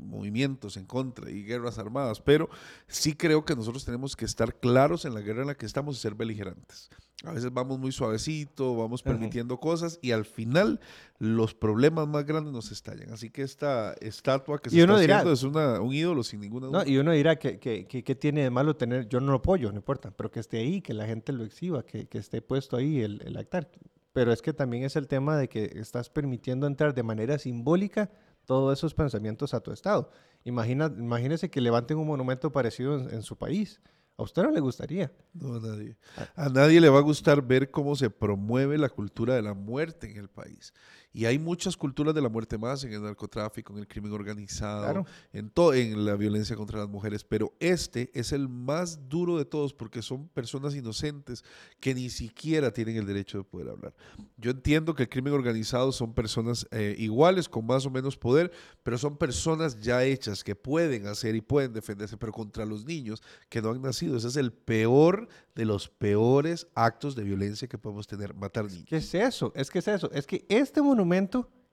movimientos 0.00 0.76
en 0.76 0.86
contra 0.86 1.30
y 1.30 1.44
guerras 1.44 1.78
armadas, 1.78 2.20
pero 2.20 2.48
sí 2.88 3.14
creo 3.14 3.44
que 3.44 3.54
nosotros 3.54 3.84
tenemos 3.84 4.16
que 4.16 4.24
estar 4.24 4.58
claros 4.58 5.04
en 5.04 5.14
la 5.14 5.20
guerra 5.20 5.42
en 5.42 5.48
la 5.48 5.54
que 5.54 5.66
estamos 5.66 5.96
y 5.96 6.00
ser 6.00 6.14
beligerantes. 6.14 6.88
A 7.24 7.32
veces 7.32 7.52
vamos 7.52 7.78
muy 7.78 7.92
suavecito, 7.92 8.76
vamos 8.76 9.02
permitiendo 9.02 9.58
cosas 9.60 9.98
y 10.02 10.10
al 10.10 10.24
final 10.24 10.80
los 11.18 11.54
problemas 11.54 12.08
más 12.08 12.24
grandes 12.26 12.52
nos 12.52 12.72
estallan. 12.72 13.12
Así 13.12 13.30
que 13.30 13.42
esta 13.42 13.94
estatua 14.00 14.58
que 14.58 14.70
se 14.70 14.80
está 14.80 14.94
haciendo 14.94 15.32
es 15.32 15.42
una, 15.44 15.80
un 15.80 15.92
ídolo 15.92 16.24
sin 16.24 16.40
ninguna 16.40 16.66
duda. 16.66 16.84
No, 16.84 16.90
y 16.90 16.98
uno 16.98 17.12
dirá 17.12 17.36
que, 17.36 17.58
que, 17.58 17.86
que, 17.86 18.14
tiene 18.14 18.42
de 18.42 18.50
malo 18.50 18.74
tener, 18.74 19.08
yo 19.08 19.20
no 19.20 19.30
lo 19.30 19.38
apoyo, 19.38 19.70
no 19.70 19.76
importa, 19.76 20.10
pero 20.10 20.30
que 20.30 20.40
esté 20.40 20.58
ahí, 20.58 20.80
que 20.80 20.94
la 20.94 21.06
gente 21.06 21.32
lo 21.32 21.44
exhiba, 21.44 21.84
que, 21.84 22.06
que 22.06 22.18
esté 22.18 22.42
puesto 22.42 22.76
ahí 22.76 23.00
el, 23.00 23.22
el 23.24 23.36
altar. 23.36 23.70
Pero 24.12 24.32
es 24.32 24.42
que 24.42 24.52
también 24.52 24.82
es 24.82 24.96
el 24.96 25.06
tema 25.06 25.36
de 25.36 25.48
que 25.48 25.64
estás 25.76 26.10
permitiendo 26.10 26.66
entrar 26.66 26.92
de 26.92 27.02
manera 27.02 27.38
simbólica 27.38 28.10
todos 28.44 28.78
esos 28.78 28.94
pensamientos 28.94 29.54
a 29.54 29.60
tu 29.60 29.72
estado. 29.72 30.10
Imagina, 30.44 30.92
imagínese 30.98 31.50
que 31.50 31.60
levanten 31.60 31.98
un 31.98 32.08
monumento 32.08 32.50
parecido 32.50 33.08
en 33.08 33.22
su 33.22 33.36
país. 33.36 33.80
¿A 34.18 34.22
usted 34.22 34.42
no 34.42 34.50
le 34.50 34.60
gustaría? 34.60 35.10
No, 35.32 35.54
a 35.54 35.60
nadie. 35.60 35.96
A 36.36 36.48
nadie 36.48 36.80
le 36.80 36.88
va 36.88 36.98
a 36.98 37.02
gustar 37.02 37.42
ver 37.42 37.70
cómo 37.70 37.96
se 37.96 38.10
promueve 38.10 38.78
la 38.78 38.88
cultura 38.88 39.34
de 39.34 39.42
la 39.42 39.54
muerte 39.54 40.10
en 40.10 40.18
el 40.18 40.28
país. 40.28 40.74
Y 41.12 41.26
hay 41.26 41.38
muchas 41.38 41.76
culturas 41.76 42.14
de 42.14 42.22
la 42.22 42.28
muerte 42.28 42.58
más 42.58 42.84
en 42.84 42.92
el 42.92 43.02
narcotráfico, 43.02 43.72
en 43.72 43.80
el 43.80 43.88
crimen 43.88 44.12
organizado, 44.12 45.04
en, 45.32 45.52
en 45.74 46.04
la 46.04 46.14
violencia 46.16 46.56
contra 46.56 46.78
las 46.78 46.88
mujeres, 46.88 47.24
pero 47.24 47.52
este 47.60 48.10
es 48.14 48.32
el 48.32 48.48
más 48.48 49.08
duro 49.08 49.36
de 49.36 49.44
todos 49.44 49.74
porque 49.74 50.02
son 50.02 50.28
personas 50.28 50.74
inocentes 50.74 51.44
que 51.80 51.94
ni 51.94 52.08
siquiera 52.10 52.72
tienen 52.72 52.96
el 52.96 53.06
derecho 53.06 53.38
de 53.38 53.44
poder 53.44 53.68
hablar. 53.68 53.94
Yo 54.36 54.50
entiendo 54.50 54.94
que 54.94 55.04
el 55.04 55.08
crimen 55.08 55.32
organizado 55.32 55.92
son 55.92 56.14
personas 56.14 56.66
eh, 56.70 56.94
iguales, 56.98 57.48
con 57.48 57.66
más 57.66 57.86
o 57.86 57.90
menos 57.90 58.16
poder, 58.16 58.50
pero 58.82 58.98
son 58.98 59.16
personas 59.16 59.78
ya 59.80 60.04
hechas 60.04 60.42
que 60.42 60.54
pueden 60.54 61.06
hacer 61.06 61.34
y 61.34 61.40
pueden 61.40 61.72
defenderse, 61.72 62.16
pero 62.16 62.32
contra 62.32 62.64
los 62.64 62.84
niños 62.84 63.22
que 63.48 63.60
no 63.60 63.70
han 63.70 63.82
nacido. 63.82 64.16
Ese 64.16 64.28
es 64.28 64.36
el 64.36 64.52
peor 64.52 65.28
de 65.54 65.64
los 65.64 65.88
peores 65.88 66.66
actos 66.74 67.14
de 67.14 67.24
violencia 67.24 67.68
que 67.68 67.78
podemos 67.78 68.06
tener, 68.06 68.34
matar 68.34 68.64
niños. 68.64 68.86
¿Qué 68.88 68.96
es 68.96 69.14
eso? 69.14 69.52
Es 69.54 69.70
que 69.70 69.80
es 69.80 69.88
eso. 69.88 70.10
Es 70.12 70.26
que 70.26 70.46
este 70.48 70.80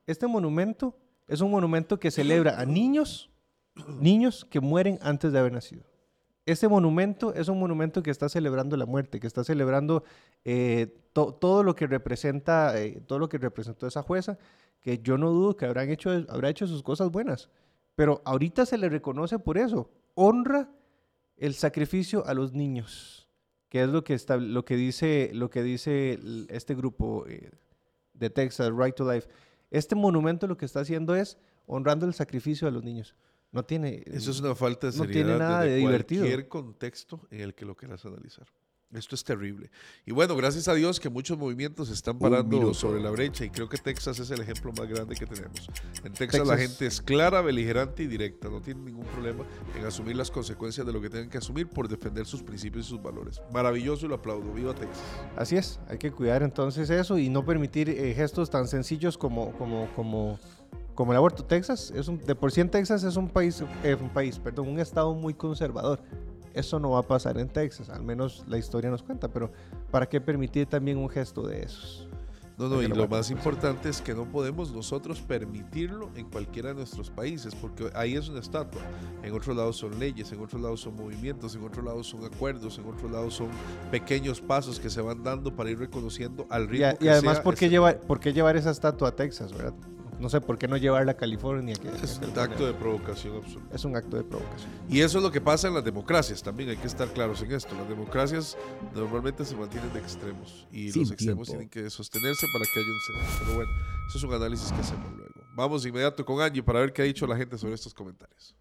este 0.05 0.27
monumento 0.27 0.95
es 1.27 1.41
un 1.41 1.51
monumento 1.51 1.99
que 1.99 2.11
celebra 2.11 2.59
a 2.59 2.65
niños, 2.65 3.29
niños 3.99 4.45
que 4.45 4.59
mueren 4.59 4.97
antes 5.01 5.31
de 5.31 5.39
haber 5.39 5.53
nacido. 5.53 5.83
Este 6.45 6.67
monumento 6.67 7.33
es 7.35 7.47
un 7.47 7.59
monumento 7.59 8.01
que 8.01 8.09
está 8.09 8.27
celebrando 8.27 8.75
la 8.75 8.87
muerte, 8.87 9.19
que 9.19 9.27
está 9.27 9.43
celebrando 9.43 10.03
eh, 10.43 10.87
todo 11.13 11.61
lo 11.61 11.75
que 11.75 11.85
representa, 11.85 12.81
eh, 12.81 13.01
todo 13.05 13.19
lo 13.19 13.29
que 13.29 13.37
representó 13.37 13.85
esa 13.85 14.01
jueza, 14.01 14.39
que 14.81 14.97
yo 14.97 15.19
no 15.19 15.29
dudo 15.29 15.55
que 15.55 15.65
habrán 15.65 15.91
hecho, 15.91 16.09
habrá 16.27 16.49
hecho 16.49 16.65
sus 16.65 16.81
cosas 16.81 17.11
buenas, 17.11 17.49
Pero 17.95 18.21
ahorita 18.25 18.65
se 18.65 18.79
le 18.79 18.89
reconoce 18.89 19.37
por 19.37 19.59
eso. 19.59 19.91
Honra 20.15 20.69
el 21.37 21.53
sacrificio 21.53 22.25
a 22.25 22.33
los 22.33 22.53
niños, 22.53 23.29
que 23.69 23.83
es 23.83 23.89
lo 23.89 24.03
que, 24.03 24.15
está, 24.15 24.37
lo 24.37 24.65
que, 24.65 24.75
dice, 24.75 25.29
lo 25.33 25.51
que 25.51 25.61
dice 25.61 26.19
este 26.49 26.73
grupo 26.73 27.27
eh, 27.27 27.51
de 28.19 28.29
Texas, 28.29 28.71
Right 28.75 28.95
to 28.95 29.11
Life. 29.11 29.27
Este 29.71 29.95
monumento 29.95 30.47
lo 30.47 30.57
que 30.57 30.65
está 30.65 30.81
haciendo 30.81 31.15
es 31.15 31.37
honrando 31.65 32.05
el 32.05 32.13
sacrificio 32.13 32.67
a 32.67 32.71
los 32.71 32.83
niños. 32.83 33.15
No 33.51 33.63
tiene... 33.63 34.03
Eso 34.05 34.31
es 34.31 34.39
una 34.39 34.55
falta 34.55 34.91
de 34.91 34.97
no 34.97 35.05
seriedad 35.05 35.25
tiene 35.25 35.39
nada 35.39 35.61
desde 35.61 35.73
de 35.73 35.79
divertido. 35.79 36.21
cualquier 36.21 36.47
contexto 36.47 37.27
en 37.31 37.41
el 37.41 37.55
que 37.55 37.65
lo 37.65 37.75
quieras 37.75 38.05
analizar. 38.05 38.47
Esto 38.93 39.13
es 39.13 39.23
terrible. 39.23 39.69
Y 40.03 40.11
bueno, 40.11 40.35
gracias 40.35 40.67
a 40.67 40.73
Dios 40.73 40.99
que 40.99 41.09
muchos 41.09 41.37
movimientos 41.37 41.89
se 41.89 41.93
están 41.93 42.17
parando 42.17 42.73
sobre 42.73 42.99
la 42.99 43.11
brecha 43.11 43.45
y 43.45 43.51
creo 43.51 43.69
que 43.69 43.77
Texas 43.77 44.17
es 44.17 44.31
el 44.31 44.41
ejemplo 44.41 44.71
más 44.75 44.87
grande 44.87 45.15
que 45.15 45.27
tenemos. 45.27 45.69
En 46.03 46.11
Texas, 46.13 46.47
la 46.47 46.57
gente 46.57 46.87
es 46.87 46.99
clara, 46.99 47.41
beligerante 47.41 48.01
y 48.01 48.07
directa. 48.07 48.49
No 48.49 48.61
tiene 48.61 48.81
ningún 48.81 49.05
problema 49.05 49.45
en 49.77 49.85
asumir 49.85 50.15
las 50.15 50.31
consecuencias 50.31 50.87
de 50.87 50.93
lo 50.93 50.99
que 51.01 51.09
tienen 51.11 51.29
que 51.29 51.37
asumir 51.37 51.67
por 51.67 51.87
defender 51.87 52.25
sus 52.25 52.41
principios 52.41 52.87
y 52.87 52.89
sus 52.89 53.01
valores. 53.01 53.39
Maravilloso 53.53 54.07
y 54.07 54.09
lo 54.09 54.15
aplaudo. 54.15 54.51
Viva 54.53 54.73
Texas. 54.73 55.03
Así 55.37 55.55
es, 55.55 55.79
hay 55.87 55.99
que 55.99 56.11
cuidar 56.11 56.41
entonces 56.41 56.89
eso 56.89 57.19
y 57.19 57.29
no 57.29 57.45
permitir 57.45 57.89
eh, 57.89 58.15
gestos 58.15 58.49
tan 58.49 58.67
sencillos 58.67 59.19
como, 59.19 59.51
como, 59.51 59.87
como, 59.95 60.39
como 60.95 61.11
el 61.11 61.17
aborto. 61.17 61.45
Texas, 61.45 61.93
es 61.95 62.07
un, 62.07 62.17
de 62.17 62.33
por 62.33 62.51
sí 62.51 62.61
en 62.61 62.71
Texas 62.71 63.03
es 63.03 63.15
un 63.17 63.29
país, 63.29 63.63
eh, 63.83 63.95
un 63.95 64.09
país, 64.09 64.39
perdón, 64.39 64.67
un 64.67 64.79
estado 64.79 65.13
muy 65.13 65.35
conservador. 65.35 66.01
Eso 66.53 66.79
no 66.79 66.91
va 66.91 66.99
a 66.99 67.03
pasar 67.07 67.37
en 67.37 67.47
Texas, 67.49 67.89
al 67.89 68.03
menos 68.03 68.43
la 68.47 68.57
historia 68.57 68.89
nos 68.89 69.03
cuenta, 69.03 69.27
pero 69.27 69.51
¿para 69.91 70.07
qué 70.07 70.19
permitir 70.19 70.65
también 70.65 70.97
un 70.97 71.09
gesto 71.09 71.45
de 71.47 71.61
esos? 71.63 72.07
No, 72.57 72.67
no, 72.67 72.81
y 72.81 72.87
lo 72.89 73.07
más 73.07 73.31
importante 73.31 73.87
es 73.87 74.01
que 74.01 74.13
no 74.13 74.25
podemos 74.25 74.73
nosotros 74.73 75.21
permitirlo 75.21 76.09
en 76.17 76.29
cualquiera 76.29 76.69
de 76.69 76.75
nuestros 76.75 77.09
países, 77.09 77.55
porque 77.55 77.89
ahí 77.95 78.15
es 78.15 78.27
una 78.27 78.41
estatua. 78.41 78.81
En 79.23 79.33
otros 79.33 79.55
lados 79.55 79.77
son 79.77 79.97
leyes, 79.97 80.29
en 80.33 80.41
otros 80.41 80.61
lados 80.61 80.81
son 80.81 80.97
movimientos, 80.97 81.55
en 81.55 81.63
otros 81.63 81.85
lados 81.85 82.07
son 82.07 82.25
acuerdos, 82.25 82.77
en 82.77 82.85
otros 82.89 83.09
lados 83.09 83.33
son 83.35 83.47
pequeños 83.91 84.41
pasos 84.41 84.77
que 84.77 84.89
se 84.89 84.99
van 84.99 85.23
dando 85.23 85.55
para 85.55 85.69
ir 85.69 85.79
reconociendo 85.79 86.47
al 86.49 86.63
Y, 86.63 86.67
ritmo. 86.67 86.87
y 86.99 87.07
además, 87.07 87.35
sea 87.37 87.43
¿por 87.43 87.55
qué, 87.55 87.65
este- 87.65 87.75
llevar, 87.75 88.01
¿por 88.01 88.19
qué 88.19 88.33
llevar 88.33 88.57
esa 88.57 88.71
estatua 88.71 89.07
a 89.07 89.15
Texas, 89.15 89.53
verdad? 89.53 89.73
No 90.19 90.29
sé, 90.29 90.41
¿por 90.41 90.57
qué 90.57 90.67
no 90.67 90.75
llevarla 90.75 91.13
a 91.13 91.17
California? 91.17 91.75
que- 91.75 91.87
Es 92.03 92.17
un 92.19 92.37
acto 92.37 92.65
de 92.65 92.73
provocación 92.73 93.37
absoluta. 93.37 93.73
es 93.75 93.85
un 93.85 93.95
acto 93.95 94.17
de 94.17 94.23
provocación. 94.23 94.69
Y 94.89 94.99
eso 94.99 95.17
es 95.19 95.23
lo 95.23 95.31
que 95.31 95.39
pasa 95.39 95.69
en 95.69 95.73
las 95.75 95.83
democracias 95.83 96.43
también, 96.43 96.69
hay 96.69 96.75
que 96.77 96.87
estar 96.87 97.07
claros 97.13 97.41
en 97.41 97.51
esto. 97.53 97.73
Las 97.75 97.87
democracias 97.87 98.57
normalmente 98.93 99.45
se 99.45 99.55
mantienen 99.55 99.91
de 99.93 99.99
extremos 99.99 100.67
y 100.71 100.91
Sin 100.91 101.03
los 101.03 101.11
extremos 101.11 101.47
tiempo. 101.47 101.69
tienen 101.69 101.69
que 101.69 101.89
sostenerse 101.89 102.45
para 102.51 102.65
que 102.65 102.79
haya 102.79 102.89
un 102.89 102.99
centro. 102.99 103.39
Pero 103.45 103.55
bueno, 103.55 103.71
eso 104.09 104.17
es 104.17 104.23
un 104.25 104.33
análisis 104.33 104.71
que 104.73 104.79
hacemos 104.81 105.11
luego. 105.13 105.33
Vamos 105.55 105.85
inmediato 105.85 106.25
con 106.25 106.41
Angie 106.41 106.63
para 106.63 106.79
ver 106.81 106.91
qué 106.91 107.01
ha 107.01 107.05
dicho 107.05 107.25
la 107.25 107.37
gente 107.37 107.57
sobre 107.57 107.75
estos 107.75 107.93
comentarios. 107.93 108.55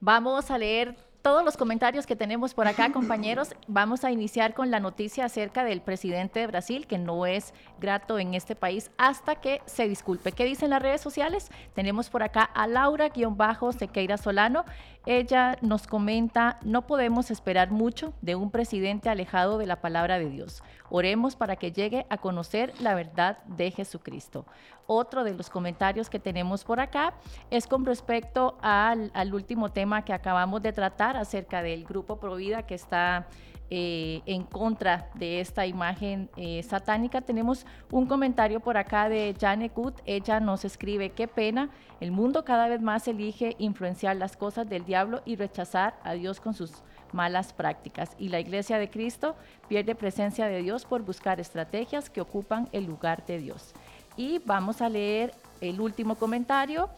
Vamos 0.00 0.50
a 0.50 0.58
leer 0.58 0.96
todos 1.22 1.44
los 1.44 1.56
comentarios 1.56 2.04
que 2.04 2.16
tenemos 2.16 2.52
por 2.52 2.66
acá, 2.66 2.92
compañeros. 2.92 3.54
Vamos 3.68 4.04
a 4.04 4.10
iniciar 4.10 4.54
con 4.54 4.70
la 4.70 4.80
noticia 4.80 5.24
acerca 5.24 5.64
del 5.64 5.80
presidente 5.80 6.40
de 6.40 6.48
Brasil, 6.48 6.86
que 6.86 6.98
no 6.98 7.26
es 7.26 7.54
grato 7.80 8.18
en 8.18 8.34
este 8.34 8.56
país 8.56 8.90
hasta 8.98 9.36
que 9.36 9.62
se 9.66 9.88
disculpe. 9.88 10.32
¿Qué 10.32 10.44
dicen 10.44 10.70
las 10.70 10.82
redes 10.82 11.00
sociales? 11.00 11.50
Tenemos 11.74 12.10
por 12.10 12.22
acá 12.22 12.42
a 12.42 12.66
Laura-Sequeira 12.66 14.18
Solano. 14.18 14.64
Ella 15.04 15.58
nos 15.62 15.88
comenta, 15.88 16.58
no 16.62 16.86
podemos 16.86 17.32
esperar 17.32 17.72
mucho 17.72 18.12
de 18.20 18.36
un 18.36 18.52
presidente 18.52 19.08
alejado 19.08 19.58
de 19.58 19.66
la 19.66 19.80
palabra 19.80 20.20
de 20.20 20.30
Dios. 20.30 20.62
Oremos 20.90 21.34
para 21.34 21.56
que 21.56 21.72
llegue 21.72 22.06
a 22.08 22.18
conocer 22.18 22.72
la 22.80 22.94
verdad 22.94 23.38
de 23.44 23.72
Jesucristo. 23.72 24.46
Otro 24.86 25.24
de 25.24 25.34
los 25.34 25.50
comentarios 25.50 26.08
que 26.08 26.20
tenemos 26.20 26.62
por 26.62 26.78
acá 26.78 27.14
es 27.50 27.66
con 27.66 27.84
respecto 27.84 28.56
al, 28.62 29.10
último 29.32 29.70
tema 29.70 30.04
que 30.04 30.12
acabamos 30.12 30.62
de 30.62 30.72
tratar 30.72 31.16
acerca 31.16 31.62
del 31.62 31.84
grupo 31.84 32.20
Provida 32.20 32.62
que 32.64 32.74
está 32.76 33.26
eh, 33.74 34.20
en 34.26 34.42
contra 34.42 35.08
de 35.14 35.40
esta 35.40 35.64
imagen 35.64 36.28
eh, 36.36 36.62
satánica. 36.62 37.22
Tenemos 37.22 37.64
un 37.90 38.04
comentario 38.04 38.60
por 38.60 38.76
acá 38.76 39.08
de 39.08 39.34
Janet 39.40 39.72
Good. 39.74 39.94
Ella 40.04 40.40
nos 40.40 40.66
escribe, 40.66 41.12
qué 41.12 41.26
pena, 41.26 41.70
el 41.98 42.12
mundo 42.12 42.44
cada 42.44 42.68
vez 42.68 42.82
más 42.82 43.08
elige 43.08 43.56
influenciar 43.58 44.16
las 44.16 44.36
cosas 44.36 44.68
del 44.68 44.84
diablo 44.84 45.22
y 45.24 45.36
rechazar 45.36 45.94
a 46.04 46.12
Dios 46.12 46.38
con 46.38 46.52
sus 46.52 46.82
malas 47.12 47.54
prácticas. 47.54 48.14
Y 48.18 48.28
la 48.28 48.40
iglesia 48.40 48.76
de 48.76 48.90
Cristo 48.90 49.36
pierde 49.68 49.94
presencia 49.94 50.48
de 50.48 50.60
Dios 50.60 50.84
por 50.84 51.00
buscar 51.00 51.40
estrategias 51.40 52.10
que 52.10 52.20
ocupan 52.20 52.68
el 52.72 52.84
lugar 52.84 53.24
de 53.24 53.38
Dios. 53.38 53.72
Y 54.18 54.40
vamos 54.40 54.82
a 54.82 54.90
leer 54.90 55.32
el 55.62 55.80
último 55.80 56.16
comentario 56.16 56.90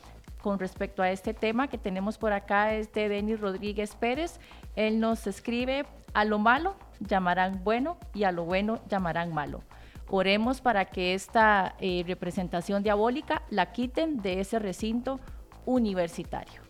con 0.43 0.59
respecto 0.59 1.03
a 1.03 1.11
este 1.11 1.33
tema 1.33 1.69
que 1.69 1.79
tenemos 1.79 2.19
por 2.19 2.33
acá 2.33 2.75
es 2.75 2.93
de 2.93 3.09
Denis 3.09 3.41
Rodríguez 3.41 3.95
Pérez. 3.95 4.41
Él 4.75 5.01
nos 5.01 5.27
escribe, 5.27 5.87
a 6.13 6.25
lo 6.25 6.39
malo 6.39 6.75
llamarán 7.01 7.63
bueno 7.65 7.97
y 8.13 8.25
a 8.25 8.33
lo 8.33 8.45
bueno 8.45 8.81
llamarán 8.89 9.33
malo. 9.33 9.63
Oremos 10.09 10.61
para 10.61 10.85
que 10.85 11.15
esta 11.15 11.77
eh, 11.81 12.05
representación 12.07 12.83
diabólica 12.83 13.43
la 13.49 13.73
quiten 13.73 14.21
de 14.21 14.41
ese 14.41 14.59
recinto 14.59 15.19
universitario. 15.65 16.64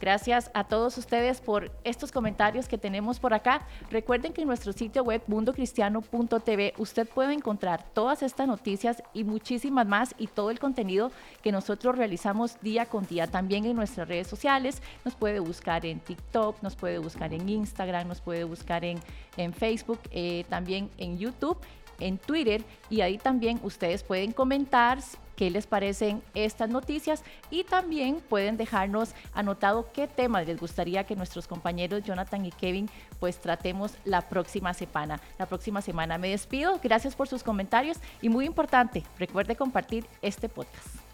Gracias 0.00 0.50
a 0.52 0.64
todos 0.64 0.98
ustedes 0.98 1.40
por 1.40 1.70
estos 1.84 2.12
comentarios 2.12 2.68
que 2.68 2.76
tenemos 2.76 3.18
por 3.18 3.32
acá. 3.32 3.66
Recuerden 3.90 4.32
que 4.32 4.42
en 4.42 4.48
nuestro 4.48 4.72
sitio 4.72 5.02
web 5.02 5.22
mundocristiano.tv 5.26 6.74
usted 6.76 7.08
puede 7.08 7.32
encontrar 7.32 7.84
todas 7.94 8.22
estas 8.22 8.46
noticias 8.46 9.02
y 9.14 9.24
muchísimas 9.24 9.86
más 9.86 10.14
y 10.18 10.26
todo 10.26 10.50
el 10.50 10.58
contenido 10.58 11.12
que 11.42 11.50
nosotros 11.50 11.96
realizamos 11.96 12.60
día 12.60 12.86
con 12.86 13.06
día. 13.06 13.26
También 13.26 13.64
en 13.64 13.76
nuestras 13.76 14.06
redes 14.06 14.26
sociales 14.26 14.82
nos 15.04 15.14
puede 15.14 15.40
buscar 15.40 15.86
en 15.86 16.00
TikTok, 16.00 16.62
nos 16.62 16.76
puede 16.76 16.98
buscar 16.98 17.32
en 17.32 17.48
Instagram, 17.48 18.08
nos 18.08 18.20
puede 18.20 18.44
buscar 18.44 18.84
en, 18.84 19.00
en 19.36 19.54
Facebook, 19.54 20.00
eh, 20.10 20.44
también 20.48 20.90
en 20.98 21.18
YouTube 21.18 21.58
en 21.98 22.18
Twitter 22.18 22.62
y 22.90 23.00
ahí 23.00 23.18
también 23.18 23.58
ustedes 23.62 24.02
pueden 24.02 24.32
comentar 24.32 24.98
qué 25.36 25.50
les 25.50 25.66
parecen 25.66 26.22
estas 26.34 26.68
noticias 26.68 27.22
y 27.50 27.64
también 27.64 28.20
pueden 28.28 28.56
dejarnos 28.56 29.14
anotado 29.34 29.90
qué 29.92 30.08
temas 30.08 30.46
les 30.46 30.58
gustaría 30.58 31.04
que 31.04 31.16
nuestros 31.16 31.46
compañeros 31.46 32.02
Jonathan 32.04 32.44
y 32.44 32.50
Kevin 32.50 32.88
pues 33.20 33.38
tratemos 33.38 33.92
la 34.04 34.22
próxima 34.22 34.74
semana. 34.74 35.20
La 35.38 35.46
próxima 35.46 35.82
semana 35.82 36.18
me 36.18 36.30
despido, 36.30 36.80
gracias 36.82 37.14
por 37.14 37.28
sus 37.28 37.42
comentarios 37.42 37.98
y 38.22 38.28
muy 38.28 38.46
importante, 38.46 39.04
recuerde 39.18 39.56
compartir 39.56 40.06
este 40.22 40.48
podcast. 40.48 41.05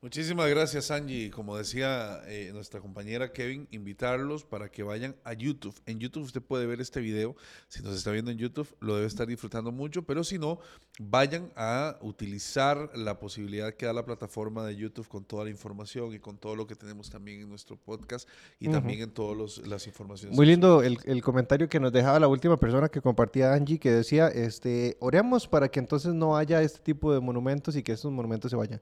Muchísimas 0.00 0.48
gracias, 0.48 0.92
Angie. 0.92 1.28
Como 1.28 1.56
decía 1.56 2.20
eh, 2.28 2.50
nuestra 2.52 2.80
compañera 2.80 3.32
Kevin, 3.32 3.66
invitarlos 3.72 4.44
para 4.44 4.70
que 4.70 4.84
vayan 4.84 5.16
a 5.24 5.32
YouTube. 5.32 5.74
En 5.86 5.98
YouTube 5.98 6.22
usted 6.22 6.40
puede 6.40 6.66
ver 6.66 6.80
este 6.80 7.00
video. 7.00 7.34
Si 7.66 7.82
nos 7.82 7.96
está 7.96 8.12
viendo 8.12 8.30
en 8.30 8.38
YouTube, 8.38 8.68
lo 8.78 8.94
debe 8.94 9.08
estar 9.08 9.26
disfrutando 9.26 9.72
mucho, 9.72 10.02
pero 10.02 10.22
si 10.22 10.38
no, 10.38 10.60
vayan 11.00 11.52
a 11.56 11.98
utilizar 12.00 12.96
la 12.96 13.18
posibilidad 13.18 13.74
que 13.74 13.86
da 13.86 13.92
la 13.92 14.04
plataforma 14.04 14.64
de 14.64 14.76
YouTube 14.76 15.08
con 15.08 15.24
toda 15.24 15.42
la 15.42 15.50
información 15.50 16.14
y 16.14 16.20
con 16.20 16.38
todo 16.38 16.54
lo 16.54 16.68
que 16.68 16.76
tenemos 16.76 17.10
también 17.10 17.40
en 17.40 17.48
nuestro 17.48 17.76
podcast 17.76 18.28
y 18.60 18.68
también 18.68 19.00
en 19.00 19.10
todas 19.10 19.58
las 19.66 19.88
informaciones. 19.88 20.36
Muy 20.36 20.46
lindo 20.46 20.80
el, 20.80 20.98
el 21.06 21.22
comentario 21.22 21.68
que 21.68 21.80
nos 21.80 21.92
dejaba 21.92 22.20
la 22.20 22.28
última 22.28 22.56
persona 22.56 22.88
que 22.88 23.00
compartía 23.00 23.52
Angie, 23.52 23.80
que 23.80 23.90
decía, 23.90 24.28
este, 24.28 24.96
oremos 25.00 25.48
para 25.48 25.68
que 25.68 25.80
entonces 25.80 26.14
no 26.14 26.36
haya 26.36 26.62
este 26.62 26.78
tipo 26.78 27.12
de 27.12 27.18
monumentos 27.18 27.74
y 27.74 27.82
que 27.82 27.90
estos 27.90 28.12
monumentos 28.12 28.48
se 28.52 28.56
vayan. 28.56 28.80